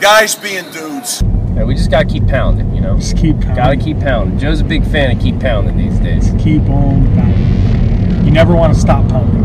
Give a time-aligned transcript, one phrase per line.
[0.00, 1.22] Guys being dudes.
[1.22, 2.96] And we just gotta keep pounding, you know.
[2.98, 3.56] Just keep pounding.
[3.56, 4.38] Gotta keep pounding.
[4.38, 6.30] Joe's a big fan of keep pounding these days.
[6.42, 8.24] Keep on pounding.
[8.26, 9.44] You never want to stop pounding.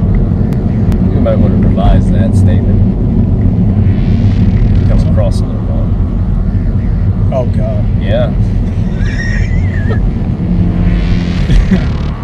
[1.13, 2.79] You might want to revise that statement.
[4.89, 7.31] Comes across a little wrong.
[7.33, 7.85] Oh God.
[8.01, 8.33] Yeah.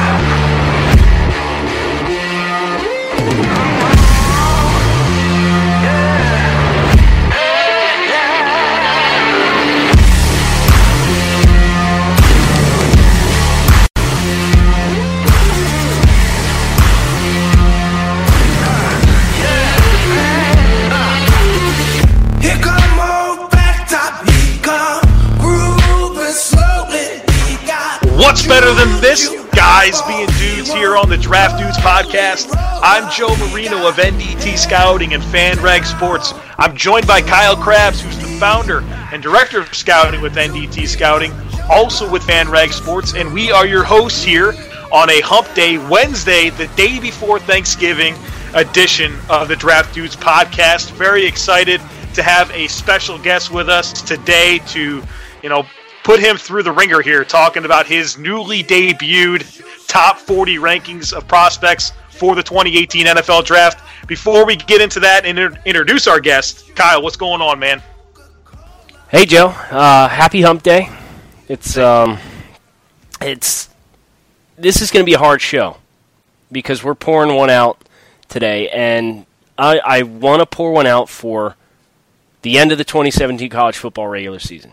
[29.04, 29.28] this?
[29.54, 32.56] Guys being dudes here on the Draft Dudes podcast.
[32.82, 36.32] I'm Joe Marino of NDT Scouting and FanRag Sports.
[36.56, 38.80] I'm joined by Kyle Crabbs, who's the founder
[39.12, 41.34] and director of scouting with NDT Scouting,
[41.68, 44.54] also with FanRag Sports, and we are your hosts here
[44.90, 48.14] on a Hump Day, Wednesday, the day before Thanksgiving
[48.54, 50.92] edition of the Draft Dudes podcast.
[50.92, 51.82] Very excited
[52.14, 55.02] to have a special guest with us today to,
[55.42, 55.66] you know,
[56.04, 61.26] put him through the ringer here, talking about his newly debuted top 40 rankings of
[61.26, 63.82] prospects for the 2018 NFL Draft.
[64.06, 67.82] Before we get into that and inter- introduce our guest, Kyle, what's going on, man?
[69.08, 70.88] Hey Joe, uh, happy Hump Day.
[71.48, 72.18] It's um,
[73.20, 73.68] it's
[74.56, 75.76] this is going to be a hard show
[76.50, 77.78] because we're pouring one out
[78.28, 79.26] today, and
[79.58, 81.56] I, I want to pour one out for
[82.42, 84.72] the end of the 2017 college football regular season,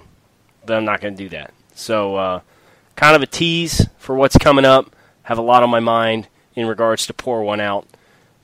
[0.66, 1.54] but I'm not going to do that.
[1.74, 2.42] So, uh,
[2.96, 4.96] kind of a tease for what's coming up.
[5.24, 7.88] Have a lot on my mind in regards to pour one out,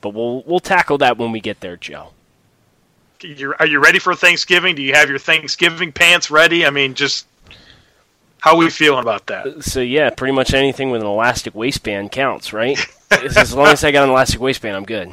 [0.00, 2.10] but we'll we'll tackle that when we get there, Joe.
[3.20, 4.76] You're, are you ready for Thanksgiving?
[4.76, 6.64] Do you have your Thanksgiving pants ready?
[6.64, 7.26] I mean, just
[8.40, 9.64] how are we feeling about that?
[9.64, 12.78] So yeah, pretty much anything with an elastic waistband counts, right?
[13.10, 15.12] as long as I got an elastic waistband, I'm good.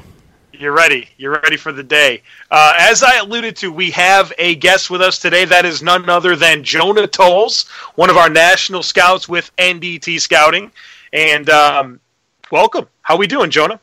[0.60, 1.10] You're ready.
[1.18, 2.22] You're ready for the day.
[2.52, 5.46] Uh, as I alluded to, we have a guest with us today.
[5.46, 7.64] That is none other than Jonah Tuls,
[7.96, 10.72] one of our national scouts with NDT Scouting.
[11.14, 12.00] And um,
[12.52, 12.88] welcome.
[13.02, 13.80] How we doing, Jonah?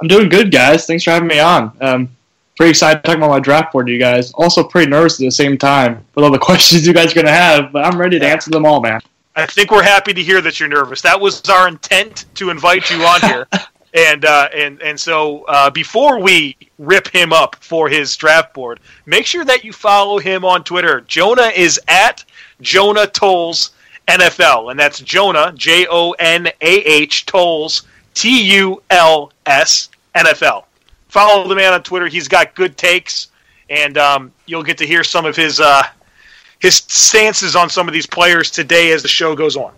[0.00, 0.86] I'm doing good, guys.
[0.86, 1.76] Thanks for having me on.
[1.80, 2.08] Um,
[2.56, 4.32] pretty excited to talk about my draft board you guys.
[4.32, 7.26] Also, pretty nervous at the same time with all the questions you guys are going
[7.26, 9.00] to have, but I'm ready to answer them all, man.
[9.34, 11.00] I think we're happy to hear that you're nervous.
[11.00, 13.46] That was our intent to invite you on here.
[13.94, 18.80] And uh, and and so uh, before we rip him up for his draft board,
[19.04, 21.02] make sure that you follow him on Twitter.
[21.02, 22.24] Jonah is at
[22.62, 23.72] Jonah Tuls
[24.08, 26.52] NFL, and that's Jonah J O N A
[26.84, 27.82] H Tuls
[28.14, 30.64] T U L S NFL.
[31.08, 32.06] Follow the man on Twitter.
[32.06, 33.28] He's got good takes,
[33.68, 35.82] and um, you'll get to hear some of his uh,
[36.58, 39.72] his stances on some of these players today as the show goes on.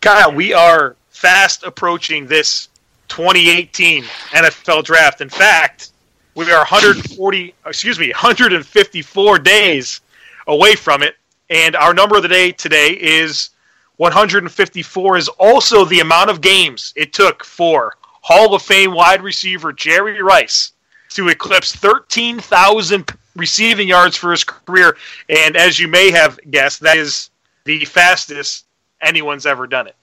[0.00, 2.68] Kyle, we are fast approaching this
[3.08, 5.20] 2018 NFL Draft.
[5.20, 5.90] In fact,
[6.34, 10.00] we are 140, excuse me, 154 days
[10.46, 11.16] away from it,
[11.48, 13.50] and our number of the day today is
[13.96, 15.16] 154.
[15.16, 20.20] Is also the amount of games it took for Hall of Fame wide receiver Jerry
[20.20, 20.72] Rice
[21.10, 24.96] to eclipse 13,000 receiving yards for his career,
[25.28, 27.30] and as you may have guessed, that is
[27.64, 28.66] the fastest
[29.00, 29.96] anyone's ever done it.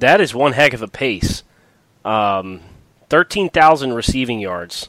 [0.00, 1.42] That is one heck of a pace.
[2.04, 2.60] Um,
[3.10, 4.88] 13,000 receiving yards.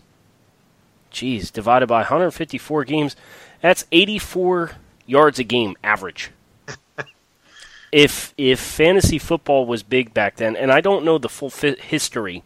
[1.11, 3.15] Jeez, divided by 154 games,
[3.61, 4.71] that's 84
[5.05, 6.31] yards a game average.
[7.91, 11.75] if if fantasy football was big back then, and I don't know the full fi-
[11.75, 12.43] history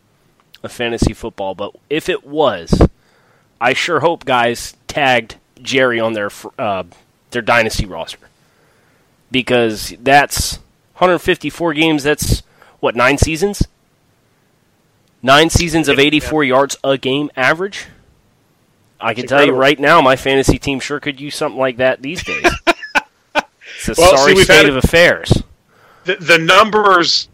[0.63, 2.87] of fantasy football, but if it was,
[3.61, 6.85] I sure hope guys tagged Jerry on their uh,
[7.29, 8.27] their dynasty roster
[9.29, 10.55] because that's
[10.95, 12.03] 154 games.
[12.03, 12.41] That's
[12.85, 13.67] what nine seasons.
[15.23, 17.87] Nine seasons of 84 yards a game average.
[19.01, 22.03] I can tell you right now, my fantasy team sure could use something like that
[22.03, 22.45] these days.
[23.35, 25.33] it's a Well, sorry see, state of affairs.
[26.03, 27.27] the, the numbers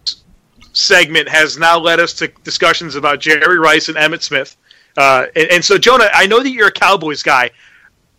[0.71, 4.55] segment has now led us to discussions about Jerry Rice and Emmitt Smith.
[4.95, 7.51] Uh, and, and so, Jonah, I know that you're a Cowboys guy.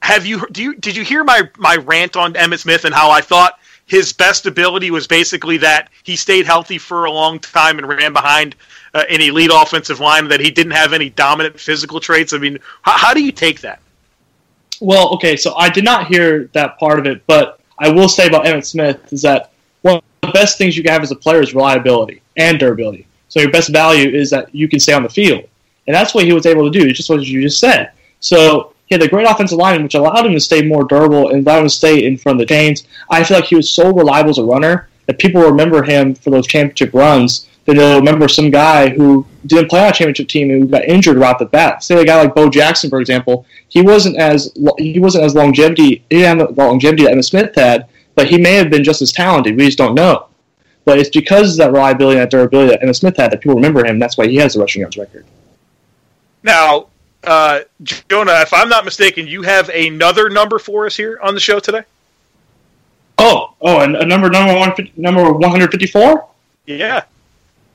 [0.02, 3.10] Have you do you did you hear my my rant on Emmitt Smith and how
[3.10, 3.58] I thought
[3.92, 8.14] his best ability was basically that he stayed healthy for a long time and ran
[8.14, 8.56] behind
[8.94, 12.32] uh, an elite offensive line that he didn't have any dominant physical traits.
[12.32, 13.80] I mean, how, how do you take that?
[14.80, 18.26] Well, okay, so I did not hear that part of it, but I will say
[18.26, 19.52] about Emmitt Smith is that
[19.82, 23.06] one of the best things you can have as a player is reliability and durability.
[23.28, 25.44] So your best value is that you can stay on the field.
[25.86, 27.92] And that's what he was able to do, just what you just said.
[28.20, 31.46] So he had a great offensive line, which allowed him to stay more durable and
[31.46, 32.84] allowed him to stay in front of the chains.
[33.08, 36.28] I feel like he was so reliable as a runner that people remember him for
[36.28, 37.48] those championship runs.
[37.64, 40.84] That they'll remember some guy who didn't play on a championship team and who got
[40.84, 41.82] injured right off the bat.
[41.82, 46.04] Say a guy like Bo Jackson, for example, he wasn't as he wasn't as longevity.
[46.10, 49.00] He didn't have the longevity that Emmitt Smith had, but he may have been just
[49.00, 49.56] as talented.
[49.56, 50.26] We just don't know.
[50.84, 53.54] But it's because of that reliability and that durability that Emmitt Smith had that people
[53.54, 53.98] remember him.
[53.98, 55.24] That's why he has the rushing yards record.
[56.42, 56.88] Now,
[57.24, 61.40] uh, Jonah, if I'm not mistaken, you have another number for us here on the
[61.40, 61.84] show today.
[63.18, 66.28] Oh, oh, and a number number one number one hundred fifty four.
[66.66, 67.04] Yeah.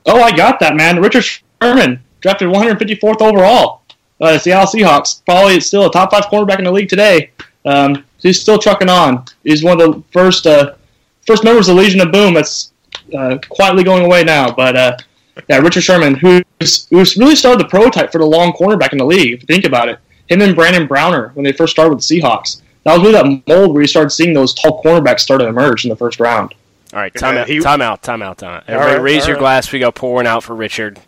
[0.06, 1.00] Oh, I got that, man.
[1.00, 3.82] Richard Sherman drafted 154th overall.
[4.20, 5.22] Uh, the Seattle Seahawks.
[5.24, 7.30] Probably still a top five quarterback in the league today.
[7.64, 9.24] Um, he's still trucking on.
[9.44, 10.74] He's one of the first uh,
[11.26, 12.72] first members of the Legion of Boom that's
[13.16, 14.50] uh, quietly going away now.
[14.50, 14.76] But
[15.48, 19.04] yeah, Richard Sherman, who's, who's really started the prototype for the long cornerback in the
[19.06, 19.98] league, if you think about it.
[20.28, 22.60] Him and Brandon Browner, when they first started with the Seahawks.
[22.84, 25.84] That was really that mold where you started seeing those tall cornerbacks start to emerge
[25.84, 26.54] in the first round.
[26.92, 28.64] All right, time Yeah, out, he- time out, time out, time out.
[28.66, 29.40] Everybody right, raise your right.
[29.42, 29.72] glass.
[29.72, 30.98] We got pouring out for Richard.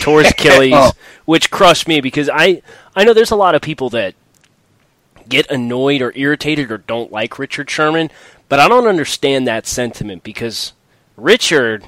[0.00, 0.92] Tore his Achilles, Oh.
[1.24, 2.62] which crushed me because I
[2.94, 4.14] I know there's a lot of people that
[5.28, 8.10] get annoyed or irritated or don't like Richard Sherman,
[8.48, 10.72] but I don't understand that sentiment because
[11.16, 11.84] Richard,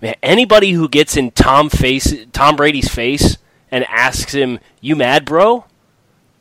[0.00, 3.38] man, anybody who gets in Tom face Tom Brady's face
[3.70, 5.64] and asks him, "You mad, bro?"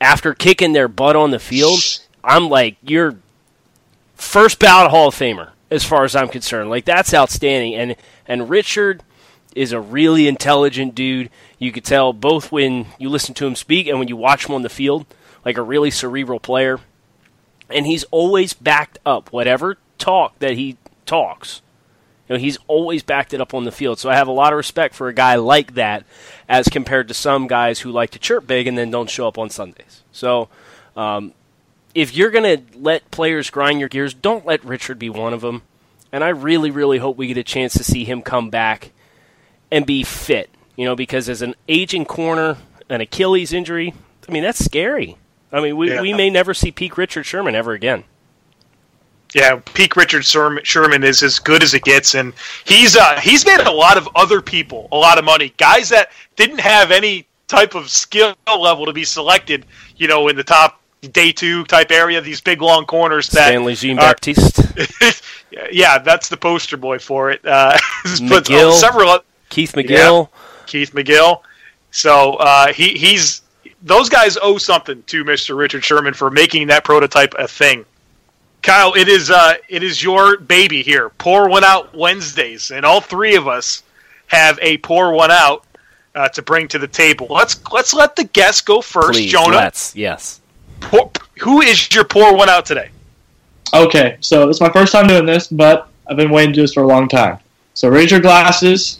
[0.05, 1.79] after kicking their butt on the field,
[2.23, 3.17] I'm like, you're
[4.15, 6.69] first ballot Hall of Famer as far as I'm concerned.
[6.69, 7.75] Like that's outstanding.
[7.75, 7.95] And
[8.27, 9.03] and Richard
[9.55, 11.29] is a really intelligent dude.
[11.57, 14.55] You could tell both when you listen to him speak and when you watch him
[14.55, 15.05] on the field,
[15.43, 16.79] like a really cerebral player.
[17.69, 21.61] And he's always backed up whatever talk that he talks.
[22.27, 23.99] You know, he's always backed it up on the field.
[23.99, 26.05] So I have a lot of respect for a guy like that
[26.49, 29.37] as compared to some guys who like to chirp big and then don't show up
[29.37, 30.01] on Sundays.
[30.11, 30.49] So
[30.95, 31.33] um,
[31.93, 35.41] if you're going to let players grind your gears, don't let Richard be one of
[35.41, 35.61] them.
[36.11, 38.91] And I really, really hope we get a chance to see him come back
[39.71, 40.49] and be fit.
[40.75, 42.57] You know, because as an aging corner,
[42.89, 43.93] an Achilles injury,
[44.27, 45.17] I mean, that's scary.
[45.51, 46.01] I mean, we, Yeah.
[46.01, 48.03] we may never see peak Richard Sherman ever again.
[49.35, 52.31] Yeah, peak Richard Sherman, is as good as it gets, and
[52.63, 55.53] he's uh, he's made a lot of other people a lot of money.
[55.57, 59.65] Guys that didn't have any type of skill level to be selected,
[59.97, 60.79] you know, in the top
[61.11, 62.21] day two type area.
[62.21, 64.61] These big long corners that Stanley Jean Baptiste,
[65.69, 67.45] yeah, that's the poster boy for it.
[67.45, 68.71] Uh, but McGill.
[68.71, 70.29] several Keith McGill.
[70.65, 71.41] Keith McGill.
[71.91, 73.41] So uh, he he's
[73.83, 75.57] those guys owe something to Mr.
[75.57, 77.83] Richard Sherman for making that prototype a thing.
[78.65, 81.09] Kyle, it is uh, it is your baby here.
[81.09, 83.83] Pour one out Wednesdays, and all three of us
[84.25, 85.65] have a pour one out
[86.15, 87.27] uh, to bring to the table.
[87.29, 89.19] Let's let's let the guests go first.
[89.19, 89.95] Please, Jonah, let's.
[89.95, 90.41] Yes.
[90.79, 92.89] pour, who is your pour one out today?
[93.71, 96.73] Okay, so it's my first time doing this, but I've been waiting to do this
[96.73, 97.37] for a long time.
[97.75, 98.99] So raise your glasses,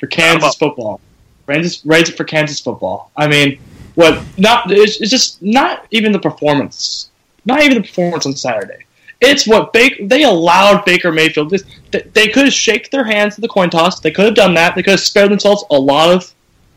[0.00, 1.00] for Kansas football.
[1.46, 3.12] Raise, raise it for Kansas football.
[3.16, 3.60] I mean,
[3.94, 4.20] what?
[4.36, 7.10] Not it's, it's just not even the performance.
[7.44, 8.84] Not even the performance on Saturday.
[9.20, 11.50] It's what Baker, they allowed Baker Mayfield.
[11.50, 14.00] This, they could have shaked their hands at the coin toss.
[14.00, 14.74] They could have done that.
[14.74, 16.32] They could have spared themselves a lot of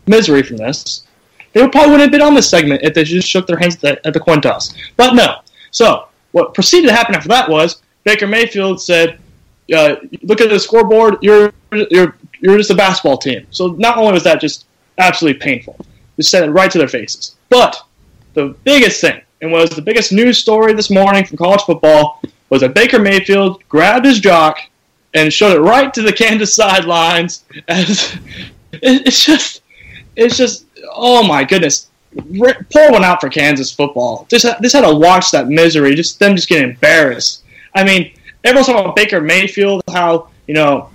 [0.05, 1.03] misery from this.
[1.53, 3.81] They probably wouldn't have been on this segment if they just shook their hands at
[3.81, 4.73] the, at the coin toss.
[4.95, 5.39] But no.
[5.71, 9.19] So what proceeded to happen after that was Baker Mayfield said,
[9.75, 11.17] uh, "Look at the scoreboard.
[11.21, 14.65] You're you're you're just a basketball team." So not only was that just
[14.97, 15.77] absolutely painful,
[16.15, 17.35] just said it right to their faces.
[17.49, 17.81] But
[18.33, 22.61] the biggest thing, and was the biggest news story this morning from college football, was
[22.61, 24.59] that Baker Mayfield grabbed his jock
[25.13, 27.45] and showed it right to the Kansas sidelines.
[27.67, 28.17] As
[28.73, 29.61] it's just,
[30.15, 31.89] it's just, oh my goodness,
[32.71, 34.25] pour one out for Kansas football.
[34.29, 37.43] Just, just had to watch that misery, just them just getting embarrassed.
[37.75, 38.11] I mean,
[38.43, 40.89] everyone's talking about Baker Mayfield, how you know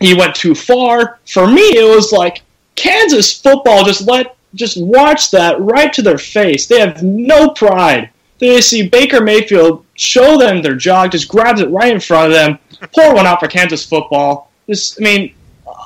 [0.00, 1.18] he went too far.
[1.26, 2.42] For me, it was like
[2.74, 6.66] Kansas football just let just watch that right to their face.
[6.66, 8.10] They have no pride.
[8.38, 12.32] They see Baker Mayfield show them their jog, just grabs it right in front of
[12.32, 12.58] them,
[12.94, 14.50] pour one out for Kansas football.
[14.68, 15.34] Just, I mean,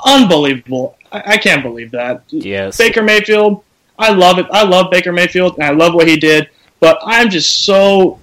[0.05, 0.97] unbelievable.
[1.11, 2.25] I, I can't believe that.
[2.29, 2.77] Yes.
[2.77, 3.65] Baker Mayfield,
[3.99, 4.47] I love it.
[4.51, 6.51] I love Baker Mayfield, and I love what he did.
[6.81, 8.19] But I'm just so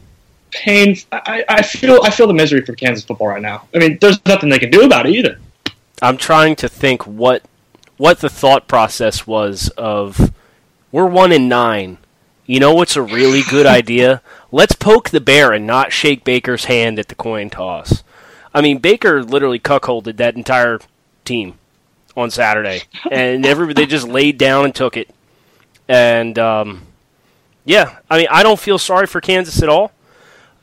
[0.52, 0.98] pain.
[1.12, 3.68] I, I feel I feel the misery for Kansas football right now.
[3.74, 5.40] I mean, there's nothing they can do about it either.
[6.02, 7.44] I'm trying to think what
[8.00, 10.32] what the thought process was of
[10.92, 11.98] we're one in nine.
[12.48, 14.24] You know what's a really good idea?
[14.52, 18.04] Let's poke the bear and not shake Baker's hand at the coin toss.
[18.54, 20.80] I mean, Baker literally cuckolded that entire
[21.26, 21.56] team
[22.18, 25.14] on Saturday, and every they just laid down and took it.
[25.88, 26.88] And um,
[27.66, 29.92] yeah, I mean, I don't feel sorry for Kansas at all.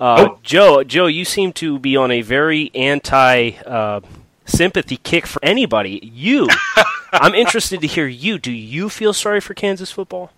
[0.00, 0.42] Uh, Nope.
[0.42, 4.00] Joe, Joe, you seem to be on a very anti uh,
[4.46, 6.00] sympathy kick for anybody.
[6.02, 6.48] You,
[7.12, 8.38] I'm interested to hear you.
[8.38, 10.32] Do you feel sorry for Kansas football?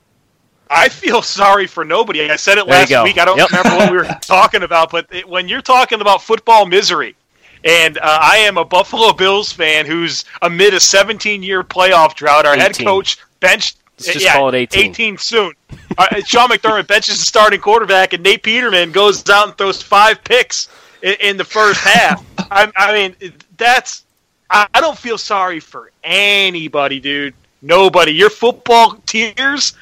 [0.70, 2.30] I feel sorry for nobody.
[2.30, 3.18] I said it There last week.
[3.18, 3.50] I don't Yep.
[3.50, 7.16] remember what we were talking about, but it, when you're talking about football misery,
[7.64, 12.44] and uh, I am a Buffalo Bills fan who's amid a 17 year playoff drought.
[12.46, 13.78] Our head coach benched.
[13.98, 15.18] Let's just yeah, call it 18.
[15.18, 15.52] soon.
[15.98, 20.22] uh, Sean McDermott benches the starting quarterback, and Nate Peterman goes out and throws five
[20.22, 20.68] picks
[21.02, 22.24] in, in the first half.
[22.50, 24.04] I, I mean, that's.
[24.50, 27.34] I, I don't feel sorry for anybody, dude.
[27.60, 28.12] Nobody.
[28.12, 29.74] Your football tears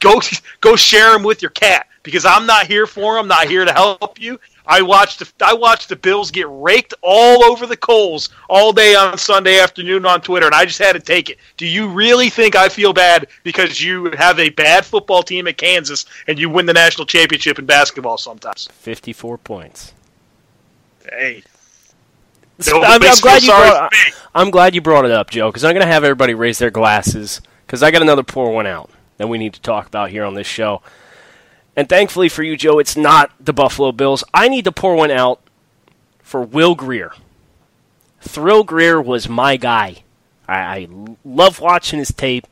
[0.00, 0.20] go
[0.60, 3.28] go share them with your cat because I'm not here for them.
[3.28, 4.38] Not here to help you.
[4.66, 8.94] I watched the I watched the Bills get raked all over the coals all day
[8.94, 11.38] on Sunday afternoon on Twitter, and I just had to take it.
[11.56, 15.56] Do you really think I feel bad because you have a bad football team at
[15.56, 18.68] Kansas and you win the national championship in basketball sometimes?
[18.72, 19.92] 54 points.
[21.10, 21.42] Hey,
[22.58, 23.92] So, I'm, I'm glad you brought.
[24.34, 26.70] I'm glad you brought it up, Joe, because I'm going to have everybody raise their
[26.70, 30.24] glasses because I got another pour one out that we need to talk about here
[30.24, 30.82] on this show.
[31.74, 34.24] And thankfully for you, Joe, it's not the Buffalo Bills.
[34.32, 35.40] I need to pour one out
[36.22, 37.12] for Will Grier.
[38.20, 40.02] Thrill Grier was my guy.
[40.48, 40.88] I, I
[41.24, 42.46] love watching his tape.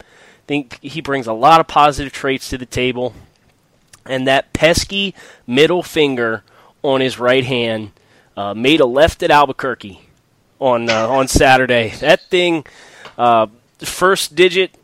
[0.46, 3.14] Think he brings a lot of positive traits to the table.
[4.04, 5.14] And that pesky
[5.46, 6.44] middle finger
[6.82, 7.92] on his right hand
[8.36, 10.00] uh, made a left at Albuquerque
[10.60, 11.90] on uh, on Saturday.
[12.00, 12.64] That thing,
[13.18, 13.46] uh,
[13.78, 14.74] first digit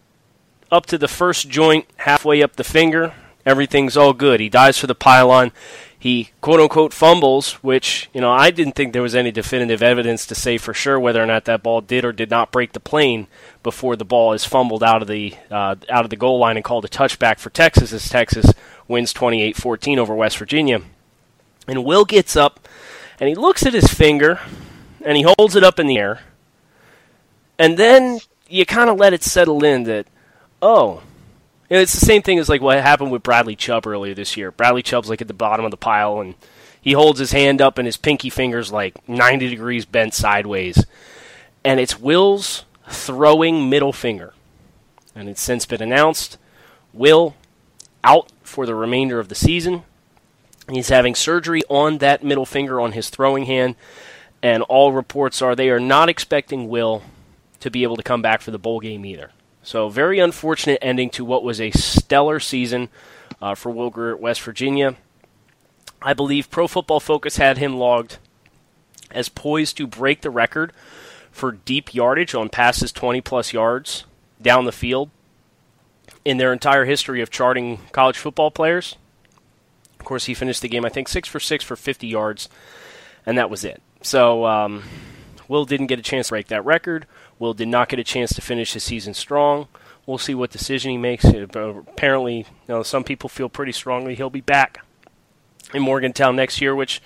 [0.70, 3.14] up to the first joint, halfway up the finger,
[3.44, 4.40] everything's all good.
[4.40, 5.52] He dives for the pylon.
[5.98, 10.26] He quote unquote fumbles, which you know I didn't think there was any definitive evidence
[10.26, 12.80] to say for sure whether or not that ball did or did not break the
[12.80, 13.26] plane
[13.62, 16.64] before the ball is fumbled out of the uh, out of the goal line and
[16.64, 18.54] called a touchback for Texas as Texas
[18.88, 20.80] wins 28-14 over West Virginia.
[21.68, 22.66] And Will gets up
[23.20, 24.40] and he looks at his finger
[25.04, 26.20] and he holds it up in the air.
[27.58, 30.06] And then you kind of let it settle in that,
[30.62, 31.02] oh,
[31.68, 34.50] it's the same thing as like what happened with Bradley Chubb earlier this year.
[34.50, 36.34] Bradley Chubb's like at the bottom of the pile and
[36.80, 40.84] he holds his hand up and his pinky finger's like 90 degrees bent sideways.
[41.62, 44.32] And it's Will's throwing middle finger.
[45.14, 46.38] And it's since been announced
[46.92, 47.36] Will
[48.02, 49.84] out for the remainder of the season.
[50.70, 53.76] He's having surgery on that middle finger on his throwing hand,
[54.42, 57.02] and all reports are they are not expecting Will
[57.60, 59.32] to be able to come back for the bowl game either.
[59.62, 62.88] So, very unfortunate ending to what was a stellar season
[63.42, 64.96] uh, for Will Grier at West Virginia.
[66.00, 68.18] I believe Pro Football Focus had him logged
[69.10, 70.72] as poised to break the record
[71.30, 74.04] for deep yardage on passes 20 plus yards
[74.40, 75.10] down the field
[76.24, 78.96] in their entire history of charting college football players.
[80.00, 82.48] Of course, he finished the game, I think, six for six for 50 yards,
[83.26, 83.82] and that was it.
[84.02, 84.82] So, um,
[85.46, 87.06] Will didn't get a chance to break that record.
[87.38, 89.68] Will did not get a chance to finish his season strong.
[90.06, 91.24] We'll see what decision he makes.
[91.24, 94.84] Apparently, you know, some people feel pretty strongly he'll be back
[95.74, 97.02] in Morgantown next year, which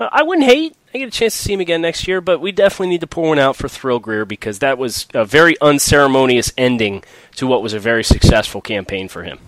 [0.00, 0.74] uh, I wouldn't hate.
[0.94, 3.06] I get a chance to see him again next year, but we definitely need to
[3.06, 7.04] pour one out for Thrill Grier because that was a very unceremonious ending
[7.36, 9.38] to what was a very successful campaign for him.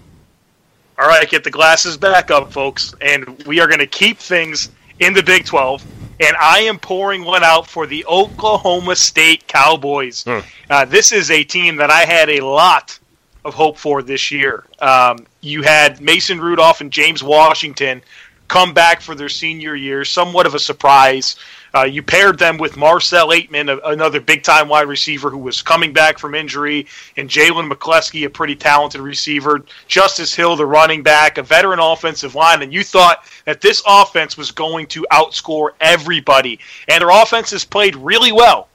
[1.00, 4.68] All right, get the glasses back up, folks, and we are going to keep things
[4.98, 5.82] in the Big 12.
[6.20, 10.24] And I am pouring one out for the Oklahoma State Cowboys.
[10.24, 10.40] Hmm.
[10.68, 12.98] Uh, this is a team that I had a lot
[13.46, 14.66] of hope for this year.
[14.80, 18.02] Um, you had Mason Rudolph and James Washington
[18.48, 21.36] come back for their senior year, somewhat of a surprise.
[21.74, 25.62] Uh, you paired them with Marcell Ateman, a, another big time wide receiver who was
[25.62, 26.86] coming back from injury,
[27.16, 29.64] and Jalen McCleskey, a pretty talented receiver.
[29.86, 34.36] Justice Hill, the running back, a veteran offensive line, and you thought that this offense
[34.36, 36.58] was going to outscore everybody.
[36.88, 38.68] And their offense has played really well,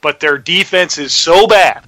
[0.00, 1.84] but their defense is so bad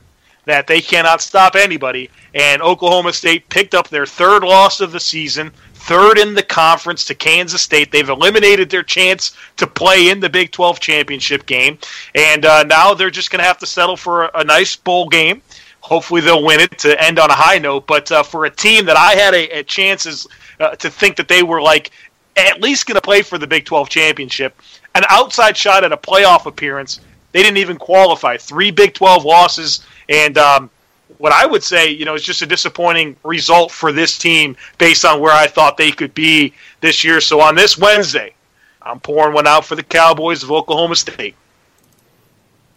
[0.47, 2.09] that they cannot stop anybody.
[2.35, 5.53] And Oklahoma State picked up their third loss of the season,
[5.87, 7.93] third in the conference to Kansas State.
[7.93, 11.79] They've eliminated their chance to play in the Big 12 championship game.
[12.15, 15.09] And uh, now they're just going to have to settle for a, a, nice bowl
[15.09, 15.43] game.
[15.81, 17.87] Hopefully they'll win it to end on a high note.
[17.87, 20.27] But uh, for a team that I had a, a chances
[20.59, 21.93] uh, to think that they were like
[22.37, 24.61] at least going to play for the Big 12 championship,
[24.97, 27.01] an outside shot at a playoff appearance,
[27.31, 28.37] they didn't even qualify.
[28.37, 29.87] Three Big 12 losses.
[30.09, 30.71] And um,
[31.19, 35.05] what I would say, you know, is just a disappointing result for this team based
[35.05, 37.21] on where I thought they could be this year.
[37.21, 38.35] So on this Wednesday,
[38.83, 41.35] I'm pouring one out for the Cowboys of Oklahoma State.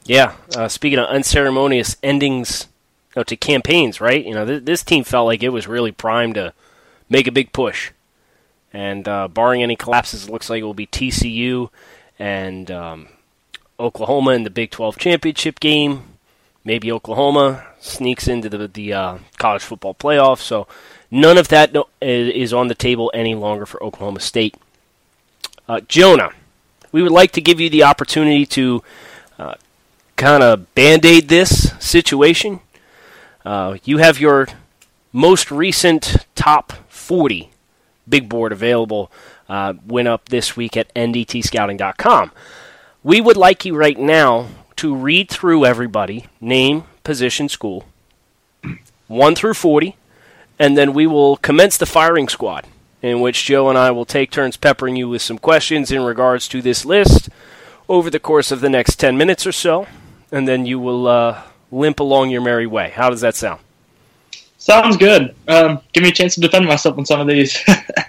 [0.05, 2.67] Yeah, uh, speaking of unceremonious endings
[3.15, 4.25] you know, to campaigns, right?
[4.25, 6.53] You know, th- this team felt like it was really primed to
[7.09, 7.91] make a big push.
[8.71, 11.69] And uh, barring any collapses, it looks like it will be TCU
[12.17, 13.07] and um,
[13.79, 16.03] Oklahoma in the Big 12 championship game.
[16.63, 20.39] Maybe Oklahoma sneaks into the the uh, college football playoff.
[20.39, 20.67] So
[21.09, 24.55] none of that no, is on the table any longer for Oklahoma State.
[25.67, 26.31] Uh, Jonah,
[26.91, 28.83] we would like to give you the opportunity to
[29.37, 29.55] uh,
[30.15, 32.59] kind of band aid this situation.
[33.45, 34.47] Uh, you have your
[35.11, 37.49] most recent top 40
[38.07, 39.11] big board available.
[39.47, 42.31] Uh, went up this week at ndtscouting.com.
[43.03, 47.85] We would like you right now to read through everybody, name, position, school,
[49.07, 49.95] 1 through 40,
[50.57, 52.65] and then we will commence the firing squad,
[53.01, 56.47] in which Joe and I will take turns peppering you with some questions in regards
[56.49, 57.29] to this list
[57.87, 59.87] over the course of the next 10 minutes or so,
[60.31, 62.89] and then you will uh, limp along your merry way.
[62.89, 63.61] How does that sound?
[64.57, 65.33] Sounds good.
[65.47, 67.57] Um, give me a chance to defend myself on some of these.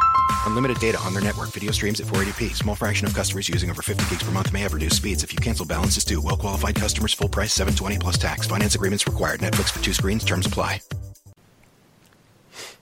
[0.45, 1.49] Unlimited data on their network.
[1.49, 2.55] Video streams at 480p.
[2.55, 5.23] Small fraction of customers using over 50 gigs per month may have reduced speeds.
[5.23, 6.21] If you cancel, balances due.
[6.21, 7.13] Well qualified customers.
[7.13, 7.53] Full price.
[7.53, 8.47] 720 plus tax.
[8.47, 9.39] Finance agreements required.
[9.39, 10.23] Netflix for two screens.
[10.23, 10.81] Terms apply.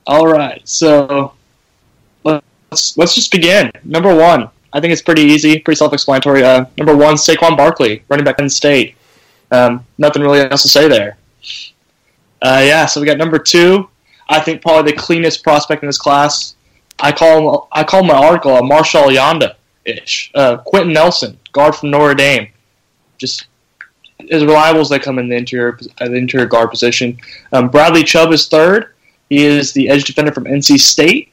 [0.08, 1.34] All right, so
[2.24, 3.72] let's let's just begin.
[3.84, 6.44] Number one, I think it's pretty easy, pretty self-explanatory.
[6.44, 8.96] Uh, number one, Saquon Barkley, running back in state.
[9.52, 11.18] Um, nothing really else to say there.
[12.42, 13.90] Uh, yeah, so we got number two.
[14.30, 16.56] I think probably the cleanest prospect in this class.
[17.00, 20.32] I call I call my article a Marshal Yanda ish.
[20.36, 22.50] Uh, Quenton Nelson, guard from Notre Dame,
[23.18, 23.46] just
[24.30, 27.18] as reliable as they come in the interior uh, the interior guard position.
[27.54, 28.94] Um, Bradley Chubb is third.
[29.30, 31.32] He is the edge defender from NC State.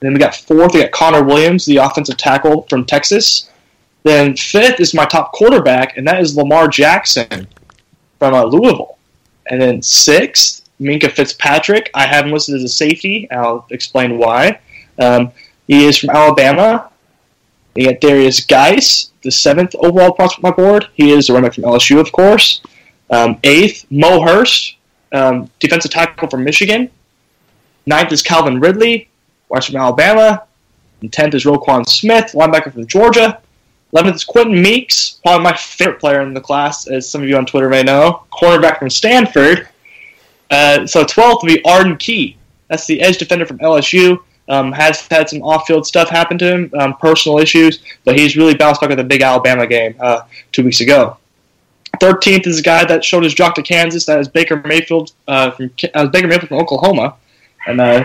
[0.00, 3.50] And then we got fourth, we got Connor Williams, the offensive tackle from Texas.
[4.04, 7.48] Then fifth is my top quarterback, and that is Lamar Jackson
[8.18, 8.96] from uh, Louisville.
[9.50, 11.90] And then sixth, Minkah Fitzpatrick.
[11.94, 13.28] I have him listed as a safety.
[13.30, 14.60] I'll explain why.
[14.98, 15.32] Um,
[15.66, 16.90] he is from Alabama.
[17.74, 20.88] We got Derrius Guice, the seventh overall prospect on my board.
[20.94, 22.60] He is a running back from LSU, of course.
[23.10, 24.76] Um, eighth, Mo Hurst,
[25.12, 26.90] um, defensive tackle from Michigan.
[27.86, 29.08] Ninth is Calvin Ridley,
[29.48, 30.44] wide from Alabama.
[31.00, 33.40] And 10th is Roquan Smith, linebacker from Georgia.
[33.94, 37.36] 11th is Quenton Meeks, probably my favorite player in the class, as some of you
[37.36, 39.68] on Twitter may know, cornerback from Stanford.
[40.50, 42.36] Uh, so 12th would be Arden Key.
[42.68, 44.18] That's the edge defender from LSU.
[44.48, 48.54] Um, has had some off-field stuff happen to him, um, personal issues, but he's really
[48.54, 51.18] bounced back with the big Alabama game uh, two weeks ago.
[52.00, 54.06] 13th is a guy that showed his jock to Kansas.
[54.06, 57.16] That is Baker Mayfield uh, from uh, Baker Mayfield from Oklahoma,
[57.66, 58.04] and uh,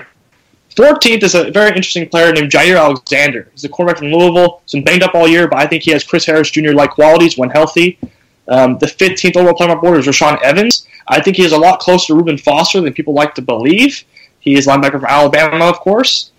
[0.75, 3.49] 14th is a very interesting player named Jaire Alexander.
[3.51, 4.61] He's a quarterback from Louisville.
[4.65, 6.71] He's been banged up all year, but I think he has Chris Harris Jr.
[6.71, 7.99] like qualities when healthy.
[8.47, 10.87] Um, the 15th overall player on my board is Rashaan Evans.
[11.07, 14.03] I think he is a lot closer to Reuben Foster than people like to believe.
[14.39, 16.31] He is linebacker from Alabama, of course.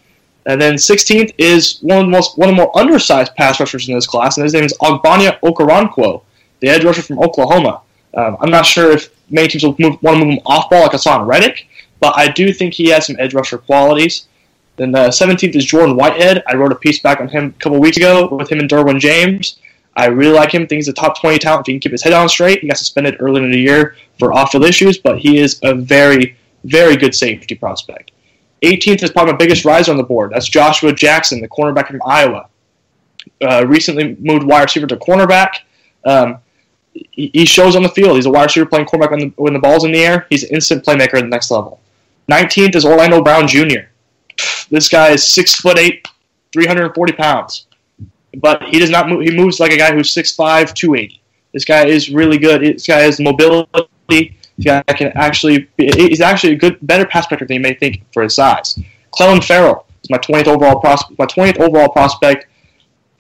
[0.47, 3.89] And then 16th is one of the most one of the more undersized pass rushers
[3.89, 6.23] in this class, and his name is Ogbonnia Okoronkwo,
[6.61, 7.81] the edge rusher from Oklahoma.
[8.15, 10.83] Um, I'm not sure if many teams will move, want to move him off ball
[10.83, 11.67] like I saw in Reddick,
[11.99, 14.27] but I do think he has some edge rusher qualities.
[14.77, 16.43] Then the 17th is Jordan Whitehead.
[16.47, 18.99] I wrote a piece back on him a couple weeks ago with him and Derwin
[18.99, 19.59] James.
[19.97, 20.67] I really like him.
[20.67, 22.61] think he's a top 20 talent if he can keep his head on straight.
[22.61, 26.37] He got suspended early in the year for off-field issues, but he is a very,
[26.65, 28.11] very good safety prospect.
[28.65, 30.33] 18th is probably my biggest riser on the board.
[30.33, 32.49] That's Joshua Jackson, the cornerback from Iowa.
[33.41, 35.61] Uh, recently moved wide receiver to cornerback.
[36.05, 36.39] Um,
[36.93, 38.17] he, he shows on the field.
[38.17, 40.27] He's a wide receiver playing cornerback when the, when the ball's in the air.
[40.31, 41.81] He's an instant playmaker at the next level.
[42.31, 43.89] 19th is Orlando Brown Jr.
[44.71, 46.07] This guy is six foot eight,
[46.53, 47.67] 340 pounds,
[48.37, 49.23] but he does not move.
[49.23, 51.21] He moves like a guy who's 6'5", 280.
[51.53, 52.63] This guy is really good.
[52.63, 54.37] This guy has mobility.
[54.63, 58.05] Guy can actually be, he's actually a good, better pass protector than you may think
[58.13, 58.79] for his size.
[59.13, 61.19] Clelin Ferrell is my 20th overall prospect.
[61.19, 62.47] My 20th overall prospect.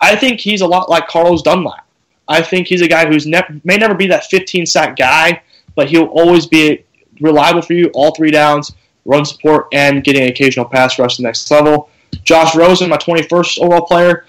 [0.01, 1.87] I think he's a lot like Carlos Dunlap.
[2.29, 5.43] I think he's a guy who's ne- may never be that 15 sack guy,
[5.75, 6.85] but he'll always be
[7.21, 8.73] reliable for you all three downs
[9.05, 11.91] run support, and getting an occasional pass rush to the next level.
[12.25, 14.27] Josh Rosen, my 21st overall player,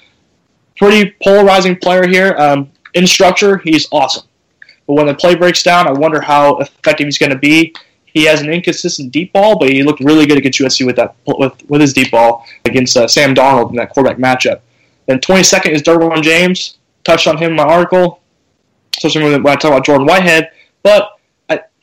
[0.78, 2.36] pretty polarizing player here.
[2.38, 4.28] Um, in structure, he's awesome.
[4.88, 7.74] But when the play breaks down, I wonder how effective he's going to be.
[8.06, 11.15] He has an inconsistent deep ball, but he looked really good against USC with that
[11.26, 14.62] with, with his deep ball against uh, Sam Darnold in that quarterback matchup.
[15.08, 16.78] Then 22nd is Derwin James.
[17.04, 18.21] Touched on him in my article,
[18.98, 20.50] especially when I talk about Jordan Whitehead.
[20.82, 21.15] But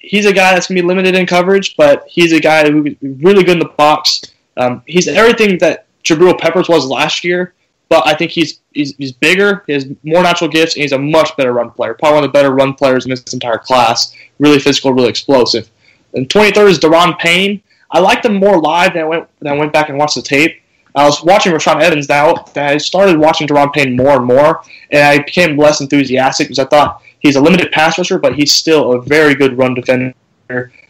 [0.03, 2.95] he's a guy that's going to be limited in coverage, but he's a guy who's
[3.01, 4.21] really good in the box.
[4.57, 7.55] Um, he's everything that Jabril Peppers was last year,
[7.93, 10.99] but I think he's, he's he's bigger, he has more natural gifts, and he's a
[10.99, 11.93] much better run player.
[11.93, 14.15] Probably one of the better run players in this entire class.
[14.39, 15.69] Really physical, really explosive.
[16.15, 17.63] And 23rd is Daron Payne.
[17.91, 20.23] I liked him more live than I went, than I went back and watched the
[20.23, 20.63] tape.
[20.95, 22.45] I was watching Rashaan Evans now.
[22.55, 26.59] And I started watching Daron Payne more and more, and I became less enthusiastic because
[26.59, 30.15] I thought He's a limited pass rusher, but he's still a very good run defender.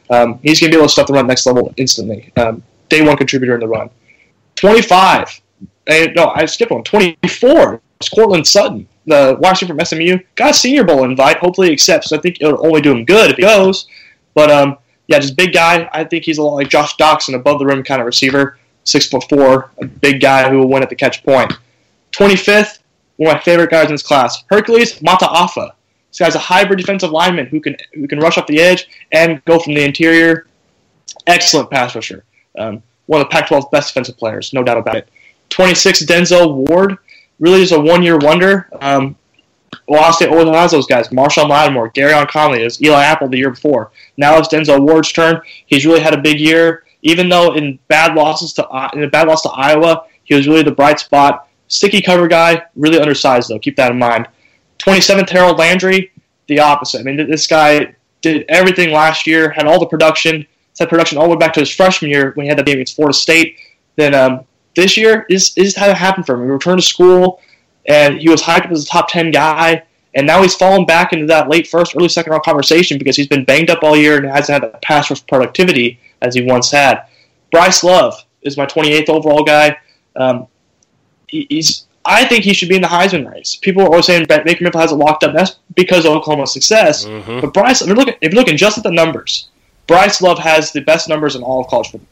[0.09, 2.33] Um, he's going to be able to stuff the run next level instantly.
[2.39, 3.91] Um, day one contributor in the run.
[4.57, 5.42] 25.
[5.87, 6.85] And, no, I skipped one.
[6.85, 10.19] 24 is Courtland Sutton, the Washington from SMU.
[10.35, 11.39] Got a Senior Bowl invite.
[11.39, 12.13] Hopefully he accepts.
[12.13, 13.87] I think it'll only do him good if he goes.
[14.35, 15.89] But um, yeah, just big guy.
[15.93, 18.59] I think he's a lot like Josh Doctson, above the rim kind of receiver.
[18.85, 21.53] Six foot four, a big guy who will win at the catch point.
[22.11, 22.81] 25th,
[23.17, 25.73] one of my favorite guys in this class, Hercules Mata'afa.
[26.11, 29.43] This guy's a hybrid defensive lineman who can who can rush off the edge and
[29.45, 30.47] go from the interior.
[31.27, 32.25] Excellent pass rusher.
[32.59, 35.09] Um, one of the Pac-12's best defensive players, no doubt about it.
[35.53, 36.99] 26 Denzel Ward,
[37.39, 38.69] really just a one-year wonder.
[38.81, 39.17] Um,
[39.89, 41.09] Ohio State always has those guys.
[41.09, 43.91] Marshon Lattimore, Gareon Conley, it Eli Apple the year before.
[44.17, 45.41] Now it's Denzel Ward's turn.
[45.67, 46.85] He's really had a big year.
[47.03, 50.47] Even though in bad losses to uh, in a bad loss to Iowa, he was
[50.47, 51.49] really the bright spot.
[51.67, 53.59] Sticky cover guy, really undersized though.
[53.59, 54.29] Keep that in mind.
[54.79, 56.13] 27th Harold Landry,
[56.47, 57.01] the opposite.
[57.01, 60.47] I mean, this guy did everything last year, had all the production,
[60.79, 62.75] had production all the way back to his freshman year when he had that game
[62.75, 63.57] against Florida State.
[63.97, 66.45] Then um, this year is is how it happened for him.
[66.45, 67.41] He returned to school,
[67.87, 69.83] and he was hyped up as a top 10 guy,
[70.15, 73.29] and now he's fallen back into that late first, early second round conversation because he's
[73.29, 76.71] been banged up all year and hasn't had the pass rush productivity as he once
[76.71, 77.03] had.
[77.51, 79.77] Bryce Love is my 28th overall guy.
[80.17, 80.47] Um,
[81.29, 83.57] he's I think he should be in the Heisman race.
[83.57, 85.35] People are always saying Baker Mayfield has it locked up.
[85.35, 87.05] That's because of Oklahoma's success.
[87.05, 87.41] Mm-hmm.
[87.41, 89.49] But Bryce, if you're, looking, if you're looking just at the numbers,
[89.87, 92.09] Bryce Love has the best numbers in all of college football.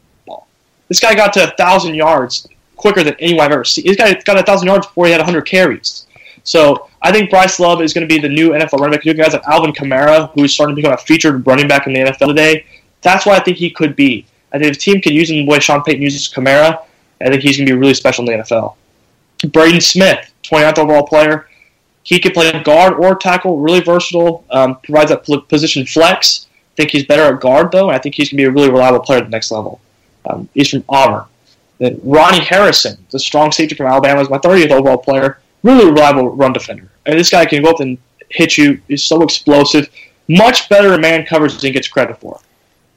[0.90, 3.84] This guy got to a thousand yards quicker than anyone I've ever seen.
[3.84, 6.06] He's got got a thousand yards before he had hundred carries.
[6.42, 9.04] So I think Bryce Love is going to be the new NFL running back.
[9.04, 12.00] You guys like Alvin Kamara, who's starting to become a featured running back in the
[12.00, 12.66] NFL today.
[13.02, 14.26] That's what I think he could be.
[14.52, 16.82] I think if the team can use him the way Sean Payton uses Kamara,
[17.20, 18.74] I think he's going to be really special in the NFL.
[19.52, 21.48] Braden Smith, 29th overall player.
[22.02, 26.46] He can play guard or tackle, really versatile, um, provides that position flex.
[26.72, 28.50] I think he's better at guard, though, and I think he's going to be a
[28.50, 29.80] really reliable player at the next level.
[30.28, 31.24] Um, he's from Auburn.
[31.78, 35.40] Then Ronnie Harrison, the strong safety from Alabama, is my 30th overall player.
[35.62, 36.90] Really reliable run defender.
[37.06, 38.80] And this guy can go up and hit you.
[38.88, 39.88] He's so explosive.
[40.28, 42.40] Much better in man coverage than gets credit for.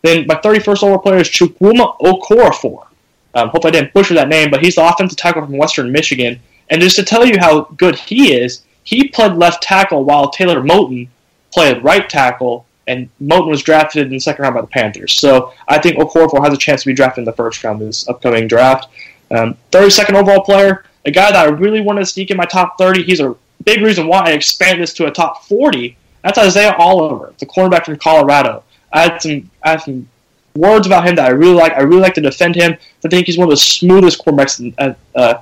[0.02, 2.88] Then my 31st overall player is Chukwuma Okorafor.
[3.36, 6.40] Um, hope I didn't butcher that name, but he's the offensive tackle from Western Michigan.
[6.70, 10.62] And just to tell you how good he is, he played left tackle while Taylor
[10.62, 11.08] Moton
[11.54, 15.14] played right tackle, and Moton was drafted in the second round by the Panthers.
[15.14, 18.08] So I think Okorafor has a chance to be drafted in the first round this
[18.08, 18.90] upcoming draft.
[19.32, 22.78] Um, 32nd overall player, a guy that I really wanted to sneak in my top
[22.78, 23.04] 30.
[23.04, 25.98] He's a big reason why I expanded this to a top 40.
[26.24, 28.64] That's Isaiah Oliver, the cornerback from Colorado.
[28.92, 30.08] I had some, I had some
[30.56, 31.74] words about him that I really like.
[31.74, 32.78] I really like to defend him.
[33.04, 35.42] I think he's one of the smoothest cornerbacks in, uh,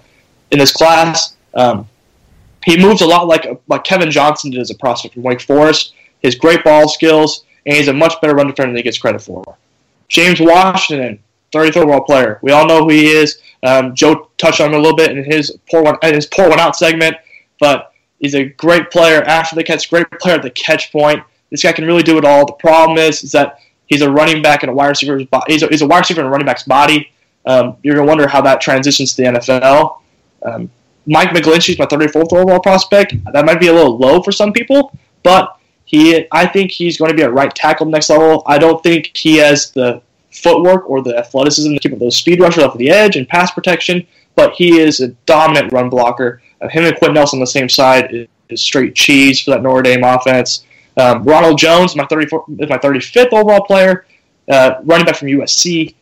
[0.51, 1.35] in this class.
[1.53, 1.87] Um,
[2.65, 5.93] he moves a lot like like Kevin Johnson did as a prospect from Wake Forest.
[6.21, 9.21] His great ball skills, and he's a much better run defender than he gets credit
[9.21, 9.57] for.
[10.07, 11.19] James Washington,
[11.53, 12.39] 30th overall player.
[12.41, 13.39] We all know who he is.
[13.63, 16.49] Um, Joe touched on him a little bit in his pour one, in his pour
[16.49, 17.15] one out segment,
[17.59, 21.23] but he's a great player after the catch, great player at the catch point.
[21.49, 22.45] This guy can really do it all.
[22.45, 25.53] The problem is, is that he's a running back and a wide receiver's body.
[25.53, 27.11] He's a, he's a wide receiver in a running back's body.
[27.45, 29.97] Um, you're gonna wonder how that transitions to the NFL.
[30.43, 30.69] Um,
[31.05, 33.15] Mike McGlinchey is my 34th overall prospect.
[33.33, 35.57] That might be a little low for some people, but
[35.91, 38.43] he, I think he's going to be a right tackle next level.
[38.45, 40.01] I don't think he has the
[40.31, 43.51] footwork or the athleticism to keep up those speed rushers off the edge and pass
[43.51, 46.41] protection, but he is a dominant run blocker.
[46.61, 49.63] Uh, him and Quenton Nelson on the same side is, is straight cheese for that
[49.63, 50.65] Notre Dame offense.
[50.95, 54.05] Um, Ronald Jones, my 34, is my 35th overall player,
[54.49, 55.93] uh, running back from USC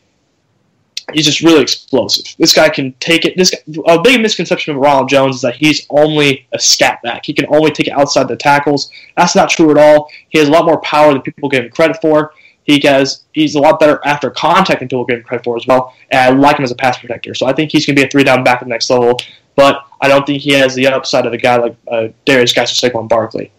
[1.14, 2.34] he's just really explosive.
[2.38, 3.36] This guy can take it.
[3.36, 7.24] This guy, a big misconception of Ronald Jones is that he's only a scat back.
[7.24, 8.90] He can only take it outside the tackles.
[9.16, 10.10] That's not true at all.
[10.28, 12.32] He has a lot more power than people give him credit for.
[12.64, 15.66] He has he's a lot better after contact than people give him credit for as
[15.66, 15.94] well.
[16.10, 17.34] And I like him as a pass protector.
[17.34, 19.20] So I think he's going to be a three down back at the next level.
[19.56, 22.82] But I don't think he has the upside of a guy like uh, Derrius Guice
[22.82, 23.50] or Saquon Barkley.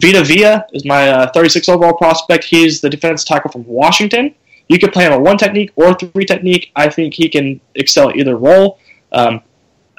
[0.00, 2.44] Vita Vea is my uh, 36 overall prospect.
[2.44, 4.34] He's the defense tackle from Washington.
[4.68, 6.72] You could play him a one technique or three technique.
[6.74, 8.78] I think he can excel at either role.
[9.12, 9.42] Um,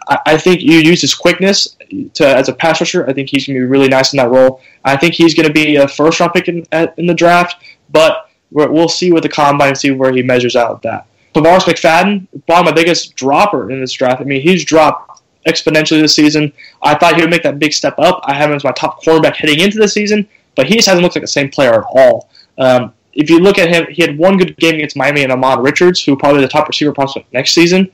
[0.08, 1.78] I, I, think you use his quickness
[2.16, 3.08] to as a pass rusher.
[3.08, 4.62] I think he's going to be really nice in that role.
[4.84, 6.66] I think he's going to be a first round pick in,
[6.98, 10.72] in the draft, but we'll see with the combine and see where he measures out
[10.72, 11.08] at that.
[11.34, 14.22] Tarvarus McFadden, probably my biggest dropper in this draft.
[14.22, 16.52] I mean, he's dropped exponentially this season.
[16.82, 18.22] I thought he would make that big step up.
[18.24, 21.04] I have him as my top cornerback heading into the season, but he just hasn't
[21.04, 22.30] looked like the same player at all.
[22.58, 25.64] Um, if you look at him, he had one good game against Miami and Ahmmon
[25.64, 27.90] Richards, who probably the top receiver prospect next season.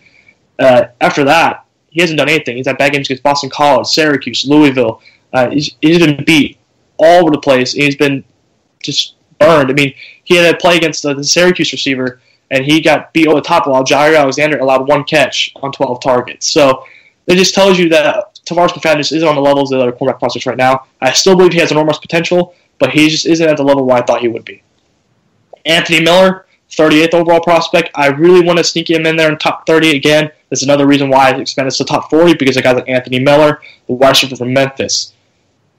[0.59, 2.57] Uh, after that, he hasn't done anything.
[2.57, 5.01] He's had bad games against Boston College, Syracuse, Louisville.
[5.31, 6.57] Uh, he's, he's been beat
[6.97, 7.73] all over the place.
[7.73, 8.23] He's been
[8.81, 9.69] just burned.
[9.69, 13.27] I mean, he had a play against the, the Syracuse receiver, and he got beat
[13.27, 16.49] over the top while Jaire Alexander allowed one catch on 12 targets.
[16.49, 16.85] So
[17.27, 20.19] it just tells you that McFadden just isn't on the levels of the other quarterback
[20.19, 20.85] prospects right now.
[20.99, 23.97] I still believe he has enormous potential, but he just isn't at the level where
[23.97, 24.63] I thought he would be.
[25.65, 27.89] Anthony Miller, 38th overall prospect.
[27.95, 30.31] I really want to sneak him in there in top 30 again.
[30.49, 33.61] That's another reason why I expanded to top 40 because I got like Anthony Miller,
[33.87, 35.13] the wide receiver from Memphis.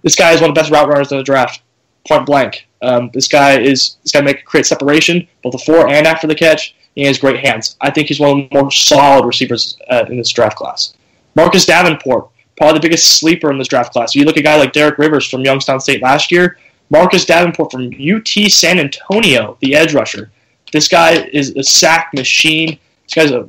[0.03, 1.63] This guy is one of the best route runners in the draft,
[2.07, 2.67] point blank.
[2.83, 6.75] Um, this guy is this guy make create separation both before and after the catch.
[6.95, 7.77] He has great hands.
[7.81, 10.95] I think he's one of the more solid receivers uh, in this draft class.
[11.35, 14.15] Marcus Davenport, probably the biggest sleeper in this draft class.
[14.15, 16.59] You look at a guy like Derek Rivers from Youngstown State last year.
[16.93, 20.31] Marcus Davenport from UT San Antonio, the edge rusher.
[20.73, 22.79] This guy is a sack machine.
[23.05, 23.49] This guy's a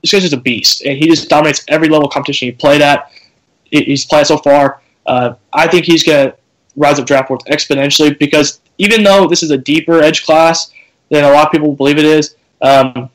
[0.00, 2.80] this guy's just a beast, and he just dominates every level of competition he played
[2.80, 3.12] at.
[3.64, 4.80] He's played so far.
[5.04, 6.32] Uh, I think he's gonna
[6.74, 10.72] rise up draft boards exponentially because even though this is a deeper edge class
[11.10, 13.10] than a lot of people believe it is, um,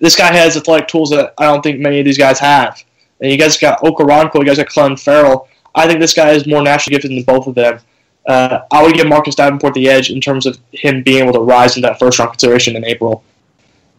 [0.00, 2.84] this guy has athletic tools that I don't think many of these guys have.
[3.22, 5.48] And you guys got Okoronkwo, you guys got Clelin Ferrell.
[5.74, 7.80] I think this guy is more naturally gifted than both of them
[8.26, 11.40] uh, I would give Marcus Davenport the edge in terms of him being able to
[11.40, 13.24] rise into that first round consideration in April.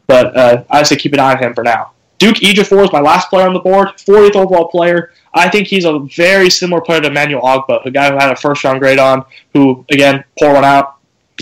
[0.08, 1.92] But uh, I say keep an eye on him for now.
[2.20, 5.12] Duke Ejiofor is my last player on the board, 40th overall player.
[5.34, 8.36] I think he's a very similar player to Emmanuel Ogbah, a guy who had a
[8.36, 10.98] first round grade on, who, again, pour one out,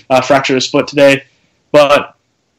[0.09, 1.23] uh, fractured his foot today.
[1.71, 2.15] But,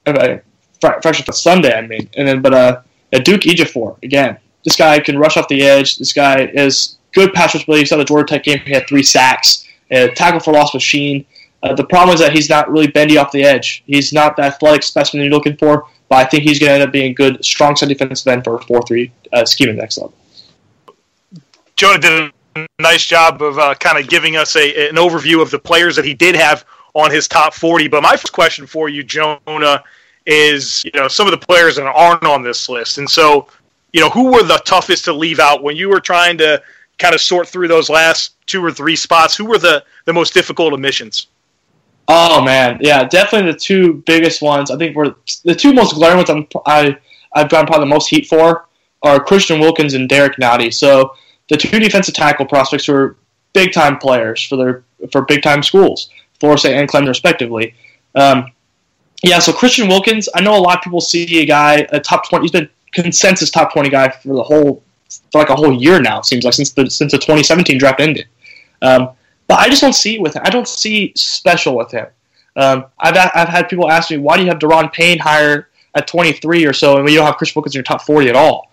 [0.06, 0.38] uh,
[0.80, 2.08] fractured foot Sunday, I mean.
[2.16, 2.82] And then, but uh,
[3.24, 5.98] Duke Ejiofor, again, this guy can rush off the edge.
[5.98, 7.80] This guy is good pass rush ability.
[7.80, 9.66] You saw the Georgia Tech game, he had three sacks
[10.14, 11.24] tackle for loss machine.
[11.62, 13.84] Uh, the problem is that he's not really bendy off the edge.
[13.86, 16.82] He's not the athletic specimen you're looking for, but I think he's going to end
[16.82, 19.76] up being a good, strong side defensive end for a 4 3 uh, scheme at
[19.76, 20.14] next level.
[21.76, 25.50] Jonah did a nice job of uh, kind of giving us a, an overview of
[25.50, 27.88] the players that he did have on his top 40.
[27.88, 29.82] But my first question for you, Jonah,
[30.26, 33.48] is you know some of the players that aren't on this list, and so
[33.92, 36.62] you know who were the toughest to leave out when you were trying to
[37.02, 39.36] kind of sort through those last two or three spots?
[39.36, 41.26] Who were the the most difficult omissions?
[42.08, 44.70] Oh man, yeah, definitely the two biggest ones.
[44.70, 46.30] I think were the two most glaring ones.
[46.30, 46.96] I'm, I
[47.34, 48.66] I've gotten probably the most heat for
[49.02, 50.72] are Christian Wilkins and Derrick Nnadi.
[50.72, 51.14] So
[51.48, 53.16] the two defensive tackle prospects who are
[53.52, 56.10] big time players for their for big time schools,
[56.40, 57.74] Florida State and Clemson respectively.
[58.14, 58.52] Um,
[59.22, 62.28] yeah, so Christian Wilkins, I know a lot of people see a guy a top
[62.28, 62.44] twenty.
[62.44, 64.82] He's been consensus top twenty guy for the whole
[65.30, 66.18] for like a whole year now.
[66.18, 68.26] It seems like since the since the 2017 draft ended.
[68.80, 69.10] Um,
[69.48, 70.42] but I just don't see it with him.
[70.44, 72.06] I don't see special with him.
[72.56, 76.06] Um, I've I've had people ask me why do you have Daron Payne higher at
[76.06, 78.70] 23 or so, and you don't have Chris Wilkins in your top 40 at all.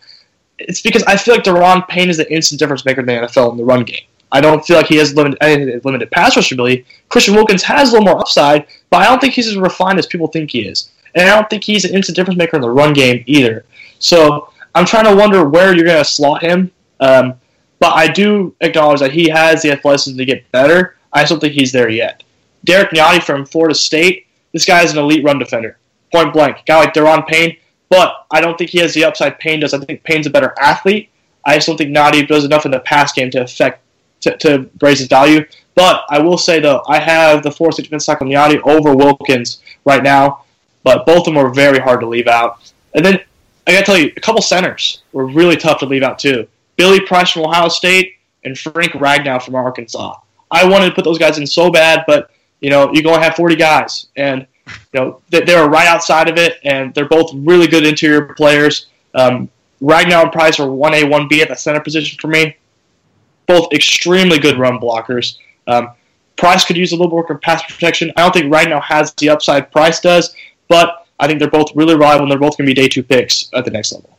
[0.57, 3.51] It's because I feel like Daron Payne is the instant difference maker in the NFL
[3.51, 4.03] in the run game.
[4.31, 6.85] I don't feel like he has limited limited pass rush ability.
[7.09, 10.05] Christian Wilkins has a little more upside, but I don't think he's as refined as
[10.05, 12.69] people think he is, and I don't think he's an instant difference maker in the
[12.69, 13.65] run game either.
[13.99, 16.71] So I'm trying to wonder where you're going to slot him.
[16.99, 17.35] Um,
[17.79, 20.97] but I do acknowledge that he has the athleticism to get better.
[21.13, 22.23] I just don't think he's there yet.
[22.65, 25.77] Derrick Nnadi from Florida State, this guy is an elite run defender,
[26.11, 26.65] point blank.
[26.65, 27.55] Guy like Daron Payne,
[27.89, 29.73] but I don't think he has the upside Payne does.
[29.73, 31.09] I think Payne's a better athlete.
[31.45, 33.81] I just don't think Nnadi does enough in the pass game to affect
[34.21, 35.45] to, to raise his value.
[35.75, 40.03] But I will say though, I have the State defense tackle Nnadi over Wilkins right
[40.03, 40.43] now.
[40.83, 42.71] But both of them are very hard to leave out.
[42.93, 43.19] And then
[43.69, 46.47] I got to tell you, a couple centers were really tough to leave out too.
[46.75, 50.15] Billy Price from Ohio State and Frank Ragnow from Arkansas.
[50.49, 53.35] I wanted to put those guys in so bad, but you know, you and have
[53.35, 57.85] 40 guys, and you know they're right outside of it, and they're both really good
[57.85, 58.87] interior players.
[59.13, 59.49] Um,
[59.83, 62.57] Ragnow and Price are 1A, 1B at the center position for me.
[63.45, 65.37] Both extremely good run blockers.
[65.67, 65.91] Um,
[66.37, 68.11] Price could use a little more pass protection.
[68.17, 70.35] I don't think Ragnow has the upside Price does,
[70.69, 73.03] but I think they're both really reliable, and they're both going to be day two
[73.03, 74.18] picks at the next level.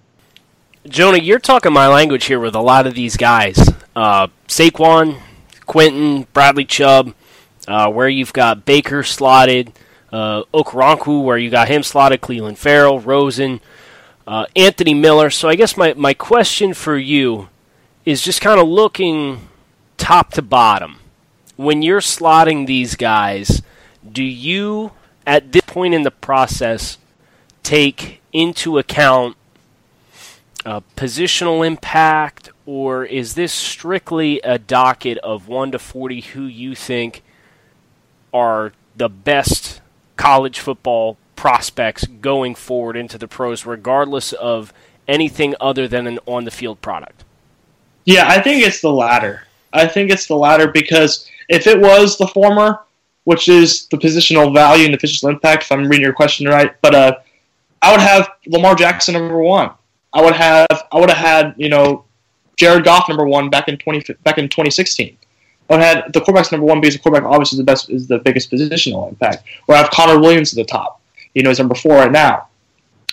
[0.87, 3.69] Jonah, you're talking my language here with a lot of these guys.
[3.95, 5.21] Uh, Saquon,
[5.67, 7.13] Quenton, Bradley Chubb,
[7.67, 9.73] uh, where you've got Baker slotted,
[10.11, 13.61] uh, Okoronkwo, where you got him slotted, Clelin Ferrell, Rosen,
[14.25, 15.29] uh, Anthony Miller.
[15.29, 17.49] So I guess my, my question for you
[18.03, 19.49] is just kind of looking
[19.97, 20.97] top to bottom.
[21.57, 23.61] When you're slotting these guys,
[24.11, 24.93] do you,
[25.27, 26.97] at this point in the process,
[27.61, 29.37] take into account
[30.65, 36.75] uh, positional impact, or is this strictly a docket of 1 to 40 who you
[36.75, 37.23] think
[38.33, 39.81] are the best
[40.17, 44.73] college football prospects going forward into the pros, regardless of
[45.07, 47.23] anything other than an on the field product?
[48.05, 49.43] Yeah, I think it's the latter.
[49.73, 52.81] I think it's the latter because if it was the former,
[53.23, 56.75] which is the positional value and the positional impact, if I'm reading your question right,
[56.81, 57.17] but uh,
[57.81, 59.71] I would have Lamar Jackson number one.
[60.13, 62.05] I would have I would have had you know
[62.57, 65.17] Jared Goff number one back in twenty back in 2016.
[65.69, 67.89] I would have had the quarterback's number one because the quarterback obviously is the best
[67.89, 69.43] is the biggest positional impact.
[69.67, 71.01] Or I have Connor Williams at the top.
[71.33, 72.47] You know, he's number four right now.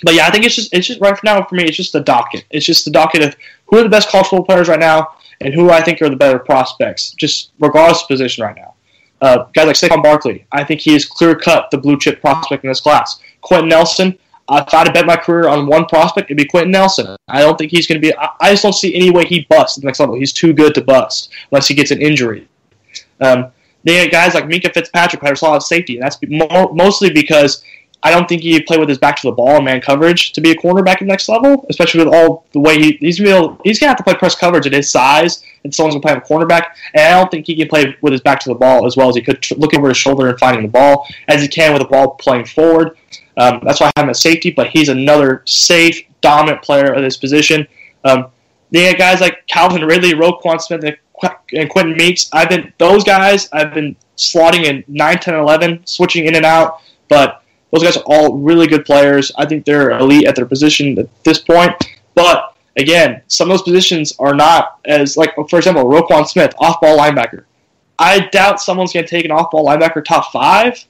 [0.02, 1.64] But yeah, I think it's just it's just right now for me.
[1.64, 2.44] It's just the docket.
[2.50, 5.54] It's just the docket of who are the best college football players right now and
[5.54, 8.74] who I think are the better prospects, just regardless of position right now.
[9.20, 12.64] Uh, guys like Saquon Barkley, I think he is clear cut the blue chip prospect
[12.64, 13.20] in this class.
[13.40, 14.16] Quenton Nelson,
[14.50, 17.16] if I had to bet my career on one prospect, it'd be Quenton Nelson.
[17.28, 18.16] I don't think he's going to be.
[18.16, 20.14] I, I, just don't see any way he busts at the next level.
[20.14, 22.48] He's too good to bust unless he gets an injury.
[23.20, 23.52] Um,
[23.86, 27.62] had guys like Minkah Fitzpatrick had a solid safety, and that's more, mostly because
[28.02, 30.40] I don't think he play with his back to the ball and man coverage to
[30.40, 33.60] be a cornerback at the next level, especially with all the way he, he's real.
[33.64, 36.20] He's gonna have to play press coverage at his size, and someone's gonna play him
[36.20, 36.74] cornerback.
[36.94, 39.08] And I don't think he can play with his back to the ball as well
[39.08, 41.82] as he could, looking over his shoulder and finding the ball as he can with
[41.82, 42.96] the ball playing forward.
[43.38, 47.02] Um, that's why I have him at safety, but he's another safe, dominant player of
[47.02, 47.66] this position.
[48.04, 48.26] Um,
[48.70, 50.96] they had guys like Calvin Ridley, Roquan Smith, and,
[51.52, 52.28] and Quenton Meeks.
[52.32, 53.48] I've been those guys.
[53.52, 58.04] I've been slotting in 9, 10, 11, switching in and out, but those guys are
[58.06, 59.30] all really good players.
[59.38, 61.72] I think they're elite at their position at this point.
[62.14, 66.98] But again, some of those positions are not as like, for example, Roquan Smith, off-ball
[66.98, 67.44] linebacker.
[67.98, 70.84] I doubt someone's going to take an off-ball linebacker top five,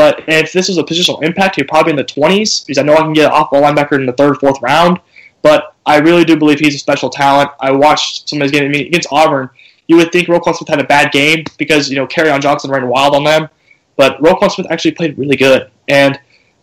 [0.00, 2.94] But if this was a positional impact, he'd probably in the 20s because I know
[2.94, 4.98] I can get an off-ball linebacker in the third, fourth round.
[5.42, 7.50] But I really do believe he's a special talent.
[7.60, 9.50] I watched some of his against Auburn.
[9.88, 12.88] You would think Roquan Smith had a bad game because you know on Johnson ran
[12.88, 13.50] wild on them,
[13.96, 16.18] but Roquan Smith actually played really good, and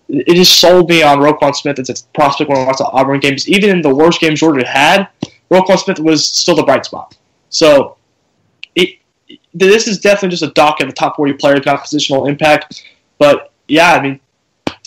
[0.09, 3.19] it just sold me on Roquan Smith as a prospect when I watched the Auburn
[3.19, 3.47] games.
[3.47, 5.09] Even in the worst games Georgia had,
[5.51, 7.15] Roquan Smith was still the bright spot.
[7.49, 7.97] So
[8.73, 8.97] it,
[9.53, 12.83] this is definitely just a dock in the top 40 players, not positional impact.
[13.17, 14.19] But yeah, I mean,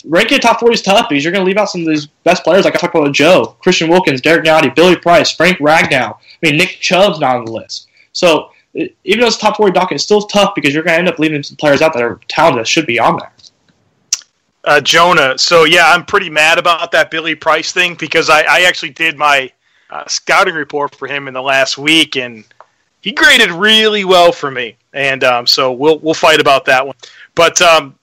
[0.05, 2.07] ranking the top 40 is tough because you're going to leave out some of these
[2.23, 6.15] best players, like I talked about Joe, Christian Wilkins, Derrick Nnadi, Billy Price, Frank Ragnow.
[6.15, 7.87] I mean, Nick Chubb's not on the list.
[8.13, 11.09] So even though it's top 40 docket, it's still tough because you're going to end
[11.09, 13.31] up leaving some players out that are talented that should be on there.
[14.63, 18.61] Uh, Jonah, so yeah, I'm pretty mad about that Billy Price thing because I, I
[18.61, 19.51] actually did my
[19.89, 22.45] uh, scouting report for him in the last week, and
[23.01, 26.95] he graded really well for me, and um, so we'll we'll fight about that one.
[27.33, 27.95] But um,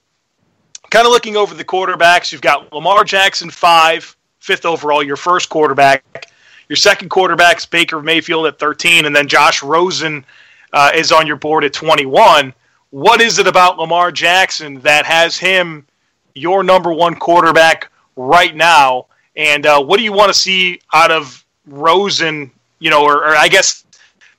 [0.91, 5.49] kind of looking over the quarterbacks, you've got Lamar Jackson five, fifth overall, your first
[5.49, 6.27] quarterback.
[6.69, 10.25] Your second quarterback's Baker Mayfield at 13, and then Josh Rosen
[10.73, 12.53] uh, is on your board at 21.
[12.91, 15.87] What is it about Lamar Jackson that has him
[16.35, 19.07] your number one quarterback right now?
[19.37, 22.51] And uh, what do you want to see out of Rosen?
[22.81, 23.85] You know, or, or I guess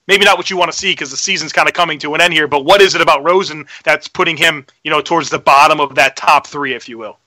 [0.10, 2.20] maybe not what you want to see because the season's kind of coming to an
[2.20, 2.48] end here.
[2.48, 5.96] But what is it about Rosen that's putting him, you know, towards the bottom of
[5.96, 7.20] that top three, if you will?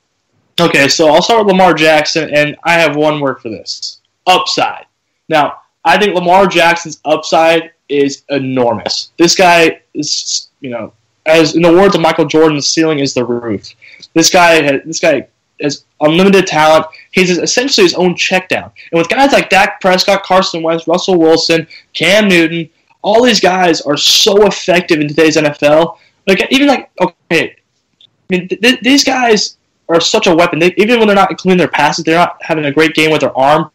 [0.61, 4.85] Okay, so I'll start with Lamar Jackson, and I have one word for this: upside.
[5.31, 9.13] Now, I think Lamar Jackson's upside is enormous.
[9.17, 10.93] This guy is, you know,
[11.25, 13.73] as in the words of Michael Jordan, the ceiling is the roof.
[14.13, 15.29] This guy, this guy
[15.63, 16.87] has unlimited talent.
[17.13, 18.71] He's essentially his own check down.
[18.93, 22.69] And with guys like Dak Prescott, Carson Wentz, Russell Wilson, Cam Newton,
[23.03, 25.99] all these guys are so effective in today's NFL.
[26.27, 27.57] Like even like okay,
[28.01, 29.57] I mean th- th- these guys
[29.89, 30.59] are such a weapon.
[30.59, 33.21] They, even when they're not including their passes, they're not having a great game with
[33.21, 33.71] their arm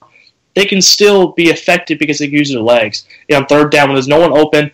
[0.57, 3.05] they can still be effective because they can use their legs.
[3.29, 4.71] You know, on third down when there's no one open,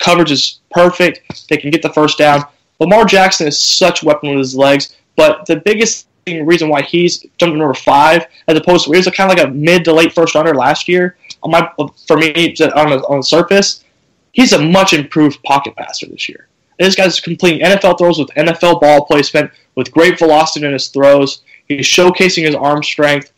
[0.00, 1.46] coverage is perfect.
[1.48, 2.42] They can get the first down.
[2.80, 7.24] Lamar Jackson is such a weapon with his legs, but the biggest reason why he's
[7.38, 10.12] jumping number five as opposed to he was kind of like a mid to late
[10.12, 11.16] first runner last year.
[11.42, 11.70] On my
[12.06, 13.84] for me on the, on the surface,
[14.32, 16.48] he's a much improved pocket passer this year.
[16.78, 21.42] this guy's completing NFL throws with NFL ball placement, with great velocity in his throws.
[21.66, 23.32] He's showcasing his arm strength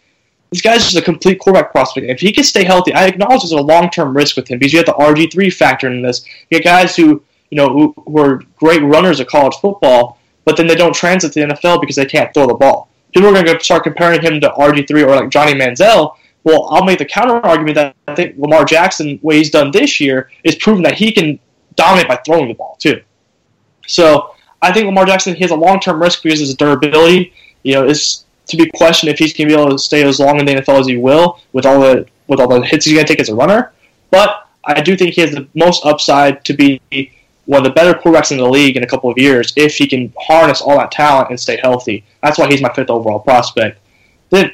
[0.53, 2.07] this guy's just a complete quarterback prospect.
[2.09, 4.72] If he can stay healthy, I acknowledge there's a long term risk with him because
[4.72, 6.26] you have the RG three factor in this.
[6.51, 10.57] You get guys who you know who, who are great runners of college football, but
[10.57, 12.88] then they don't transit to the NFL because they can't throw the ball.
[13.12, 16.16] People are going to start comparing him to RG three or like Johnny Manziel.
[16.45, 20.01] Well, I'll make the counter argument that I think Lamar Jackson, what he's done this
[20.01, 21.38] year, is proven that he can
[21.76, 23.01] dominate by throwing the ball too.
[23.86, 27.32] So I think Lamar Jackson he has a long term risk because his durability.
[27.64, 30.18] You know, is to be questioned if he's going to be able to stay as
[30.18, 32.95] long in the NFL as he will with all the with all the hits he's
[32.95, 33.72] going to take as a runner.
[34.11, 36.80] But I do think he has the most upside to be
[37.47, 39.86] one of the better quarterbacks in the league in a couple of years if he
[39.86, 42.05] can harness all that talent and stay healthy.
[42.22, 43.80] That's why he's my fifth overall prospect.
[44.30, 44.53] Then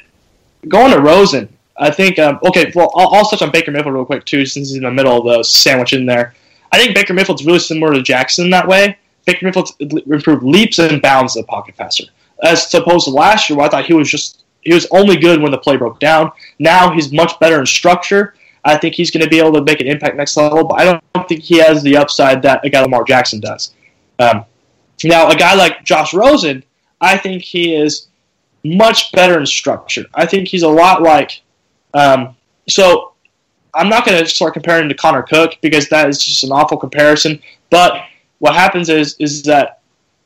[0.67, 2.19] going to Rosen, I think.
[2.19, 4.83] Um, okay, well, I'll, I'll touch on Baker Mayfield real quick too, since he's in
[4.83, 6.33] the middle of the sandwich in there.
[6.71, 8.97] I think Baker Mayfield's really similar to Jackson in that way.
[9.25, 12.05] Baker Mayfield's improved leaps and bounds as a pocket passer
[12.43, 15.41] as opposed to last year where I thought he was just he was only good
[15.41, 16.31] when the play broke down.
[16.59, 18.35] Now he's much better in structure.
[18.69, 21.01] I think he's going to be able to make an impact next level, but I
[21.13, 23.73] don't think he has the upside that a guy like Lamar Jackson does.
[24.19, 24.45] Um,
[25.03, 26.63] now, a guy like Josh Rosen,
[27.01, 28.07] I think he is
[28.63, 30.05] much better in structure.
[30.13, 31.41] I think he's a lot like.
[31.93, 32.35] Um,
[32.67, 33.13] so,
[33.73, 36.51] I'm not going to start comparing him to Connor Cook because that is just an
[36.51, 37.41] awful comparison.
[37.69, 38.03] But
[38.39, 39.81] what happens is is that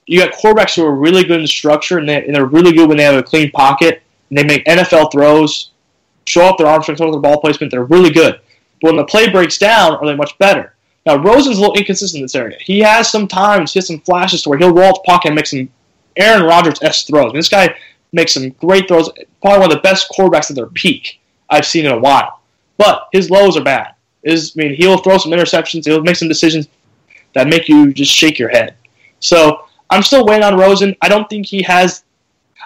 [0.06, 2.98] you got quarterbacks who are really good in structure and, they, are really good when
[2.98, 5.72] they have a clean pocket and they make NFL throws,
[6.26, 7.72] show off their arm strength, their ball placement.
[7.72, 8.40] They're really good.
[8.82, 10.76] But when the play breaks down, are they much better?
[11.06, 12.58] Now Rosen's a little inconsistent in this area.
[12.60, 15.36] He has some times, he has some flashes to where he'll roll the pocket and
[15.36, 15.70] make some
[16.16, 17.26] Aaron Rodgers s throws.
[17.26, 17.76] I mean, this guy
[18.12, 19.10] makes some great throws.
[19.42, 21.20] Probably one of the best quarterbacks at their peak
[21.50, 22.40] I've seen in a while.
[22.78, 23.96] But his lows are bad.
[24.24, 25.86] Is I mean, he'll throw some interceptions.
[25.86, 26.68] He'll make some decisions
[27.34, 28.76] that make you just shake your head.
[29.20, 30.96] So I'm still waiting on Rosen.
[31.02, 32.04] I don't think he has.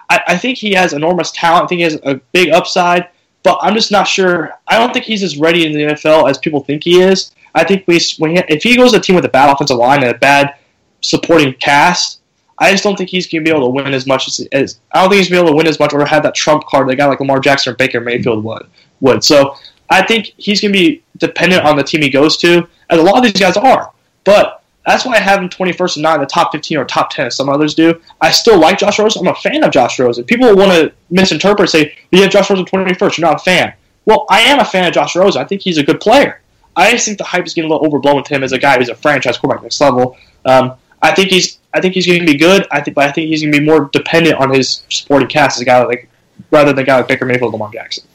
[0.10, 1.66] I, I think he has enormous talent.
[1.66, 3.10] I think he has a big upside,
[3.48, 4.60] but I'm just not sure.
[4.68, 7.32] I don't think he's as ready in the NFL as people think he is.
[7.56, 9.78] I think we, when he, if he goes to a team with a bad offensive
[9.78, 10.56] line and a bad
[11.00, 12.20] supporting cast,
[12.58, 14.82] I just don't think he's going to be able to win as much as, as
[14.92, 16.36] I don't think he's going to be able to win as much or have that
[16.36, 18.68] trump card that guy like Lamar Jackson or Baker Mayfield would.
[19.00, 19.56] Would so
[19.90, 23.02] I think he's going to be dependent on the team he goes to, as a
[23.02, 23.94] lot of these guys are.
[24.26, 27.10] But That's why I have him 21st and not in the top 15 or top
[27.10, 28.00] 10 as some others do.
[28.22, 29.28] I still like Josh Rosen.
[29.28, 30.24] I'm a fan of Josh Rosen.
[30.24, 33.74] People want to misinterpret, say, you have Josh Rosen 21st, you're not a fan.
[34.06, 35.42] Well, I am a fan of Josh Rosen.
[35.42, 36.42] I think he's a good player.
[36.78, 38.78] I just think the hype is getting a little overblown with him as a guy
[38.78, 40.16] who's a franchise quarterback next level.
[40.46, 42.66] Um, I think he's I think he's going to be good.
[42.72, 45.58] I think, but I think he's going to be more dependent on his supporting cast
[45.58, 46.10] as a guy like
[46.50, 48.06] rather than a guy like Baker Mayfield, Lamar Jackson.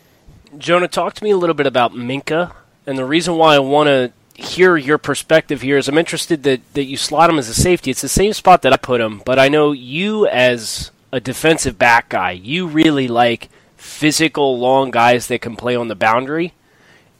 [0.57, 2.53] Jonah, talk to me a little bit about Minkah,
[2.87, 6.61] and the reason why I want to hear your perspective here is I'm interested that,
[6.75, 7.91] that you slot him as a safety.
[7.91, 11.79] It's the same spot that I put him, but I know you as a defensive
[11.79, 16.55] back guy, you really like physical, long guys that can play on the boundary,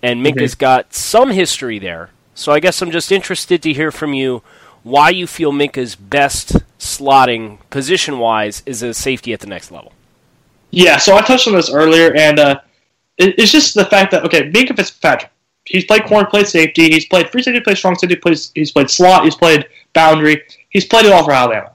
[0.03, 0.61] and Minkah's mm-hmm.
[0.61, 2.11] got some history there.
[2.35, 4.43] So I guess I'm just interested to hear from you
[4.83, 9.93] why you feel Minka's best slotting position wise is a safety at the next level.
[10.71, 12.61] Yeah, so I touched on this earlier, and uh,
[13.19, 15.31] it, it's just the fact that okay, Minkah Fitzpatrick,
[15.65, 18.19] he's played corner, played safety, he's played free safety, played strong safety,
[18.55, 21.73] he's played slot, he's played boundary, he's played it all for Alabama.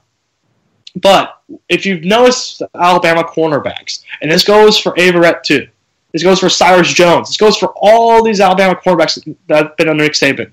[0.96, 5.68] But if you've noticed Alabama cornerbacks, and this goes for Averett too,
[6.12, 9.88] this goes for Cyrus Jones, this goes for all these Alabama cornerbacks that have been
[9.88, 10.50] under Nick Saban,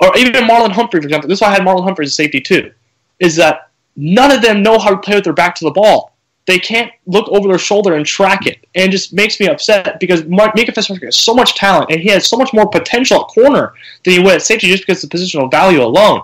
[0.00, 1.28] or even Marlon Humphrey, for example.
[1.28, 2.72] This is why I had Marlon Humphrey as a safety too,
[3.18, 6.15] is that none of them know how to play with their back to the ball
[6.46, 9.98] they can't look over their shoulder and track it, and it just makes me upset
[9.98, 13.28] because Minkah Fitzpatrick has so much talent and he has so much more potential at
[13.28, 13.74] corner
[14.04, 16.22] than he would at safety just because of the positional value alone.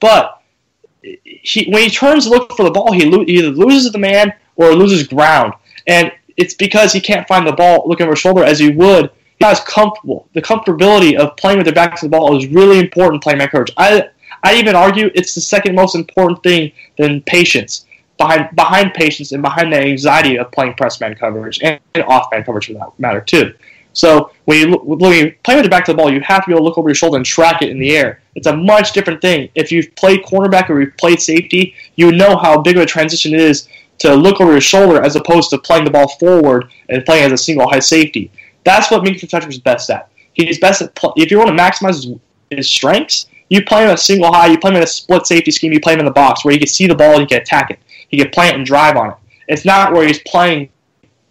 [0.00, 0.42] But
[1.02, 4.32] he, when he turns to look for the ball, he lo- either loses the man
[4.56, 5.54] or loses ground,
[5.86, 9.10] and it's because he can't find the ball looking over his shoulder as he would.
[9.38, 10.28] He is comfortable.
[10.34, 13.48] The comfortability of playing with their back to the ball is really important playing man
[13.48, 13.72] coverage.
[13.76, 14.08] I
[14.42, 17.86] I even argue it's the second most important thing than patience
[18.20, 22.28] behind behind patience and behind the anxiety of playing press man coverage and, and off
[22.30, 23.54] man coverage for that matter too.
[23.94, 26.48] So when you when you play with the back to the ball, you have to
[26.48, 28.20] be able to look over your shoulder and track it in the air.
[28.34, 29.48] It's a much different thing.
[29.54, 33.34] If you've played cornerback or you've played safety, you know how big of a transition
[33.34, 33.68] it is
[33.98, 37.32] to look over your shoulder as opposed to playing the ball forward and playing as
[37.32, 38.30] a single high safety.
[38.64, 40.10] That's what Minkah Fitzpatrick is best at.
[40.34, 42.14] He's best at pl- if you want to maximize his,
[42.50, 43.26] his strengths.
[43.48, 45.80] You play him a single high, you play him in a split safety scheme, you
[45.80, 47.72] play him in the box where you can see the ball and you can attack
[47.72, 47.80] it.
[48.10, 49.16] He can plant and drive on it.
[49.48, 50.70] It's not where he's playing.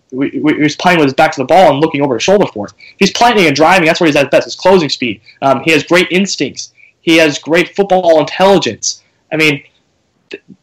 [0.09, 2.73] He's playing with his back to the ball and looking over his shoulder for it.
[2.97, 3.85] He's planting and driving.
[3.85, 4.45] That's where he's at best.
[4.45, 5.21] His closing speed.
[5.43, 6.73] Um, he has great instincts.
[7.01, 9.03] He has great football intelligence.
[9.31, 9.63] I mean,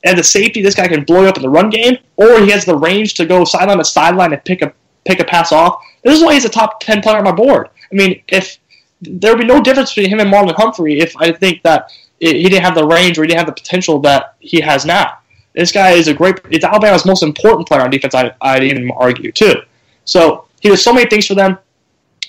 [0.04, 2.50] as a safety, this guy can blow you up in the run game, or he
[2.50, 4.72] has the range to go sideline to sideline and pick a
[5.04, 5.80] pick a pass off.
[6.02, 7.68] This is why he's a top ten player on my board.
[7.92, 8.58] I mean, if
[9.00, 12.42] there would be no difference between him and Marlon Humphrey if I think that he
[12.44, 15.18] didn't have the range or he didn't have the potential that he has now.
[15.56, 16.38] This guy is a great.
[16.50, 18.14] It's Alabama's most important player on defense.
[18.14, 19.54] I, I'd even argue too.
[20.04, 21.58] So he does so many things for them.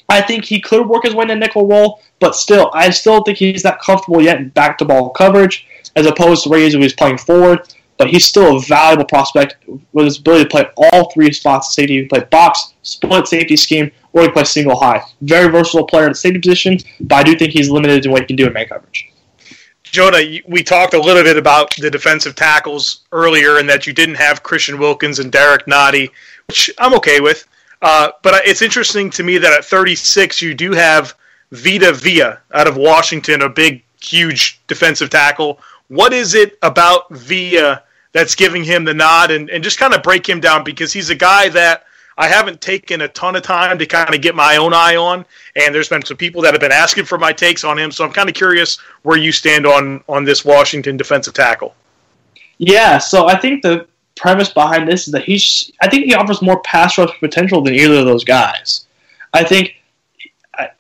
[0.09, 3.23] I think he could work his way in a nickel role, but still, I still
[3.23, 5.67] think he's not comfortable yet in back to ball coverage
[5.97, 7.73] as opposed to Reyes, who he's playing forward.
[7.97, 9.57] But he's still a valuable prospect
[9.91, 11.95] with his ability to play all three spots safety.
[11.95, 15.03] He can play box, split safety scheme, or he can play single high.
[15.21, 18.21] Very versatile player in the safety position, but I do think he's limited in what
[18.21, 19.06] he can do in man coverage.
[19.97, 24.13] Jonah, we talked a little bit about the defensive tackles earlier and that you didn't
[24.13, 26.11] have Christian Wilkins and Derrick Nnadi,
[26.45, 27.47] which I'm okay with.
[27.81, 31.15] Uh, but it's interesting to me that at 36, you do have
[31.51, 35.59] Vita Vea out of Washington, a big, huge defensive tackle.
[35.87, 37.77] What is it about Vea
[38.11, 40.63] that's giving him the nod and, and just kind of break him down?
[40.63, 41.86] Because he's a guy that
[42.18, 45.24] I haven't taken a ton of time to kind of get my own eye on,
[45.55, 47.91] and there's been some people that have been asking for my takes on him.
[47.91, 51.76] So I'm kind of curious where you stand on on this Washington defensive tackle.
[52.57, 55.72] Yeah, so I think the premise behind this is that he's.
[55.80, 58.88] I think he offers more pass rush potential than either of those guys.
[59.34, 59.76] I think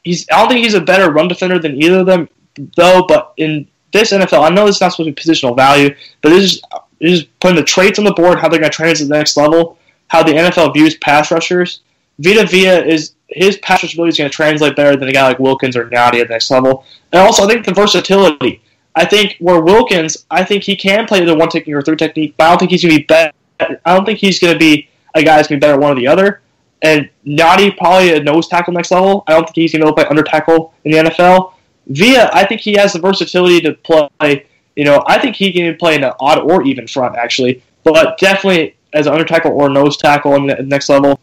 [0.03, 0.25] he's.
[0.31, 2.29] I don't think he's a better run defender than either of them,
[2.75, 3.05] though.
[3.07, 6.29] But in this NFL, I know this is not supposed to be positional value, but
[6.29, 6.61] this is,
[6.99, 9.17] this is putting the traits on the board, how they're going to translate to the
[9.17, 9.77] next level
[10.07, 11.81] how the NFL views pass rushers.
[12.19, 15.27] Vita Vea is his pass rush ability is going to translate better than a guy
[15.27, 16.85] like Wilkins or Nnadi at the next level.
[17.11, 18.61] And also, I think the versatility.
[18.95, 22.35] I think where Wilkins, I think he can play the one technique or three technique,
[22.37, 23.33] but I don't think he's going to be better.
[23.59, 25.91] I don't think he's going to be a guy that's going to be better one
[25.91, 26.41] or the other.
[26.81, 29.23] And Nnadi probably a nose tackle next level.
[29.27, 31.53] I don't think he's going to play under tackle in the NFL.
[31.87, 34.45] Vea, I think he has the versatility to play.
[34.75, 38.17] You know, I think he can play in an odd or even front actually, but
[38.19, 41.19] definitely as an under tackle or nose tackle in the next level.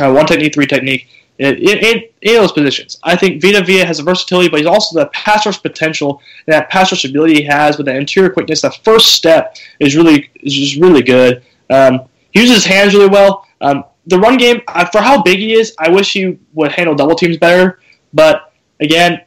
[0.00, 1.08] Uh, one technique, three technique.
[1.38, 4.98] In, in, in, those positions, I think Vita Vea has the versatility, but he's also
[4.98, 8.62] the pass rush potential and that pass rush ability he has with that interior quickness.
[8.62, 11.44] That first step is really is just really good.
[11.70, 13.46] Um, he uses his hands really well.
[13.60, 16.94] Um, the run game, uh, for how big he is, I wish he would handle
[16.94, 17.80] double teams better.
[18.12, 19.22] But again,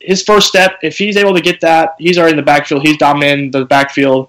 [0.00, 2.86] his first step, if he's able to get that, he's already in the backfield.
[2.86, 4.28] He's dominating the backfield.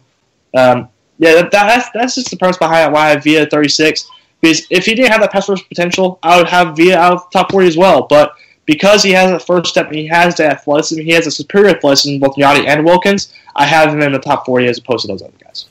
[0.55, 4.09] Um, yeah, that, that's that's just the premise behind why I have Villa 36.
[4.39, 7.23] Because if he didn't have that pass rush potential, I would have Villa out of
[7.23, 8.03] the top 40 as well.
[8.03, 11.31] But because he has that first step and he has the athleticism, he has a
[11.31, 15.03] superior athleticism, both Nnadi and Wilkins, I have him in the top 40 as opposed
[15.03, 15.65] to those other guys.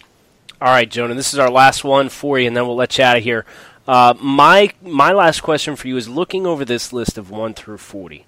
[0.60, 3.04] All right, Jonah, this is our last one for you, and then we'll let you
[3.04, 3.44] out of here.
[3.86, 7.78] Uh, my my last question for you is looking over this list of one through
[7.78, 8.24] forty.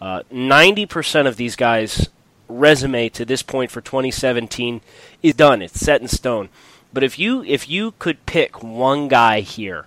[0.00, 2.08] Uh, ninety percent of these guys'
[2.50, 4.80] resume to this point for 2017
[5.22, 5.62] is done.
[5.62, 6.48] It's set in stone.
[6.92, 9.86] But if you if you could pick one guy here,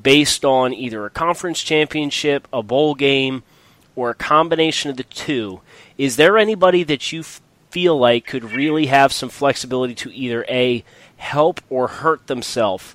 [0.00, 3.42] based on either a conference championship, a bowl game,
[3.94, 5.60] or a combination of the two,
[5.96, 7.40] is there anybody that you f-
[7.70, 10.84] feel like could really have some flexibility to either a
[11.16, 12.94] help or hurt themselves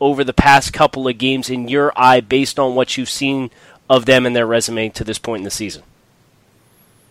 [0.00, 3.50] over the past couple of games in your eye based on what you've seen
[3.88, 5.82] of them and their resume to this point in the season?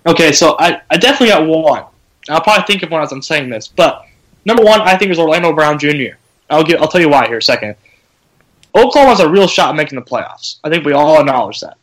[0.06, 1.84] Okay, so I, I definitely got one.
[2.30, 4.06] I'll probably think of one as I'm saying this, but
[4.45, 6.16] number one, I think is Orlando Brown Jr.
[6.49, 7.76] I'll get, I'll tell you why here a second.
[8.76, 10.58] Oklahoma has a real shot at making the playoffs.
[10.64, 11.78] I think we all acknowledge that.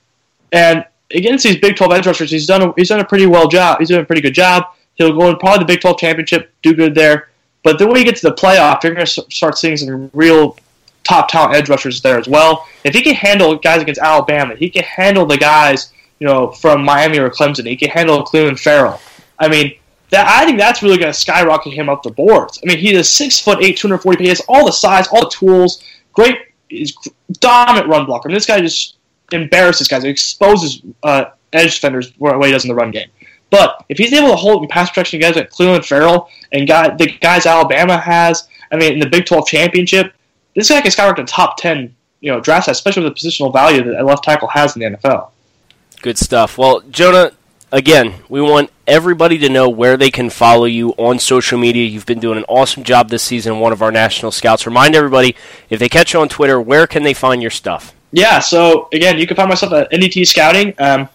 [0.53, 3.49] And against these Big 12 edge rushers, he's done a, he's done a pretty well
[3.49, 3.79] job.
[3.79, 4.65] He's doing a pretty good job.
[4.95, 7.29] He'll go in probably the Big 12 championship, do good there.
[7.63, 10.57] But then when you get to the playoff, you're going to start seeing some real
[11.05, 12.67] top talent edge rushers there as well.
[12.85, 16.85] If he can handle guys against Alabama, he can handle the guys you know from
[16.85, 17.67] Miami or Clemson.
[17.67, 19.01] He can handle Clelin Ferrell.
[19.39, 19.79] I mean,
[20.11, 22.61] that I think that's really going to skyrocket him up the boards.
[22.63, 24.25] I mean, he is six foot eight, two hundred forty.
[24.25, 25.83] pounds, all the size, all the tools.
[26.13, 26.39] Great,
[26.69, 26.97] he's
[27.33, 28.29] dominant run blocker.
[28.29, 28.97] I mean, this guy just
[29.33, 30.03] embarrasses guys.
[30.03, 33.09] He exposes uh, edge defenders where he does in the run game.
[33.51, 36.95] But if he's able to hold in pass protection guys like Clelin Ferrell and guy,
[36.95, 40.13] the guys Alabama has, I mean, in the Big 12 championship,
[40.55, 43.83] this guy can skyrocket to top 10 you know, draft especially with the positional value
[43.83, 45.31] that a left tackle has in the NFL.
[46.01, 46.59] Good stuff.
[46.59, 47.33] Well, Jonah,
[47.73, 51.87] again, we want everybody to know where they can follow you on social media.
[51.87, 54.67] You've been doing an awesome job this season, one of our national scouts.
[54.67, 55.35] Remind everybody,
[55.71, 57.95] if they catch you on Twitter, where can they find your stuff?
[58.13, 60.75] Yeah, so again, you can find myself at NDT Scouting.
[60.79, 61.09] Um,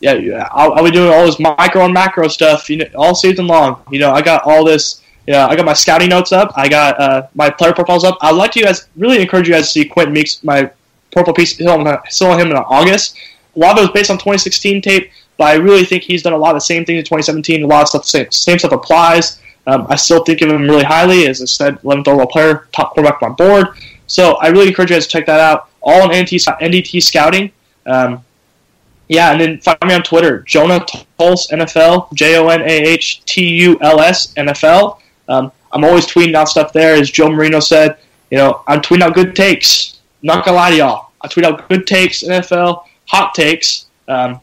[0.00, 3.46] yeah, I'll, I'll, be doing all this micro and macro stuff you know, all season
[3.46, 3.80] long.
[3.90, 5.00] You know, I got all this.
[5.28, 6.52] Yeah, I got my scouting notes up.
[6.56, 8.18] I got uh, my player profiles up.
[8.20, 10.68] I'd like to you guys really encourage you guys to see Quenton Meeks, my
[11.12, 13.16] purple piece, still on him in August.
[13.54, 16.32] A lot of it was based on 2016 tape, but I really think he's done
[16.32, 17.62] a lot of the same things in 2017.
[17.62, 19.40] A lot of stuff, same, same stuff applies.
[19.66, 21.26] Um, I still think of him really highly.
[21.26, 23.68] As I said, 11th overall player, top quarterback on board.
[24.06, 25.68] So I really encourage you guys to check that out.
[25.80, 27.52] All on NDT, NDT Scouting.
[27.86, 28.24] Um,
[29.08, 30.84] yeah, and then find me on Twitter, Jonah
[31.18, 34.98] Tuls NFL, J O N A H T U L S NFL.
[35.28, 36.94] Um, I'm always tweeting out stuff there.
[36.94, 37.98] As Joe Marino said,
[38.30, 40.00] you know, I'm tweeting out good takes.
[40.22, 43.86] Not gonna lie to y'all, I tweet out good takes, NFL, hot takes.
[44.08, 44.40] Um,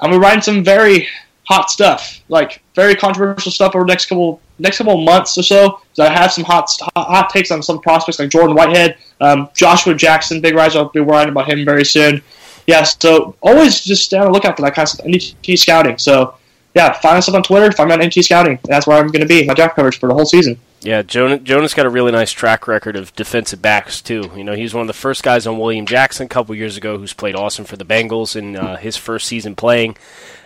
[0.00, 1.08] I'm gonna write some very
[1.44, 5.80] hot stuff, like very controversial stuff over the next couple next couple months or so.
[5.92, 9.94] So I have some hot hot takes on some prospects like Jordan Whitehead, um, Joshua
[9.94, 10.76] Jackson, big rise.
[10.76, 12.22] I'll be writing about him very soon
[12.68, 15.06] yeah, so always just stay on the lookout for that kind of stuff.
[15.06, 15.96] NDT scouting.
[15.96, 16.34] So
[16.74, 17.72] yeah, find us on Twitter.
[17.72, 18.58] Find me on NDT scouting.
[18.64, 19.46] That's where I'm going to be.
[19.46, 20.60] My draft coverage for the whole season.
[20.80, 24.30] Yeah, Jonah, Jonah's got a really nice track record of defensive backs too.
[24.36, 26.98] You know, he's one of the first guys on William Jackson a couple years ago
[26.98, 29.96] who's played awesome for the Bengals in uh, his first season playing,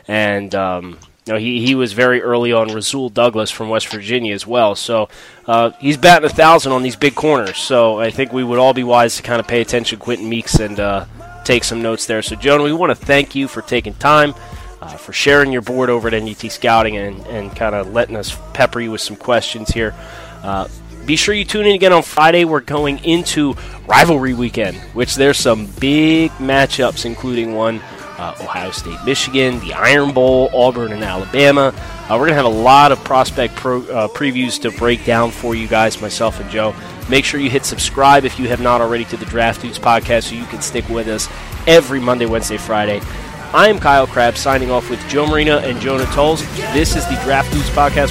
[0.09, 4.35] and um, you know, he, he was very early on Rasul Douglas from West Virginia
[4.35, 4.75] as well.
[4.75, 5.09] So
[5.47, 7.59] uh, he's batting a thousand on these big corners.
[7.59, 10.29] So I think we would all be wise to kind of pay attention to Quenton
[10.29, 11.05] Meeks and uh,
[11.45, 12.23] take some notes there.
[12.23, 14.35] So, Jonah, we want to thank you for taking time,
[14.83, 18.37] uh, for sharing your board over at NDT Scouting, and, and kind of letting us
[18.53, 19.95] pepper you with some questions here.
[20.43, 20.67] Uh,
[21.07, 22.45] be sure you tune in again on Friday.
[22.45, 23.55] We're going into
[23.87, 27.81] rivalry weekend, which there's some big matchups, including one
[28.19, 31.73] uh, Ohio State, Michigan, the Iron Bowl, Auburn, and Alabama.
[32.09, 35.31] Uh, we're going to have a lot of prospect pro, uh, previews to break down
[35.31, 36.75] for you guys, myself and Joe.
[37.09, 40.25] Make sure you hit subscribe if you have not already to the Draft Dudes podcast
[40.25, 41.29] so you can stick with us
[41.67, 43.01] every Monday, Wednesday, Friday.
[43.55, 46.41] I am Kyle Crabbs signing off with Joe Marino and Jonah Tuls.
[46.73, 48.11] This is the Draft Dudes podcast.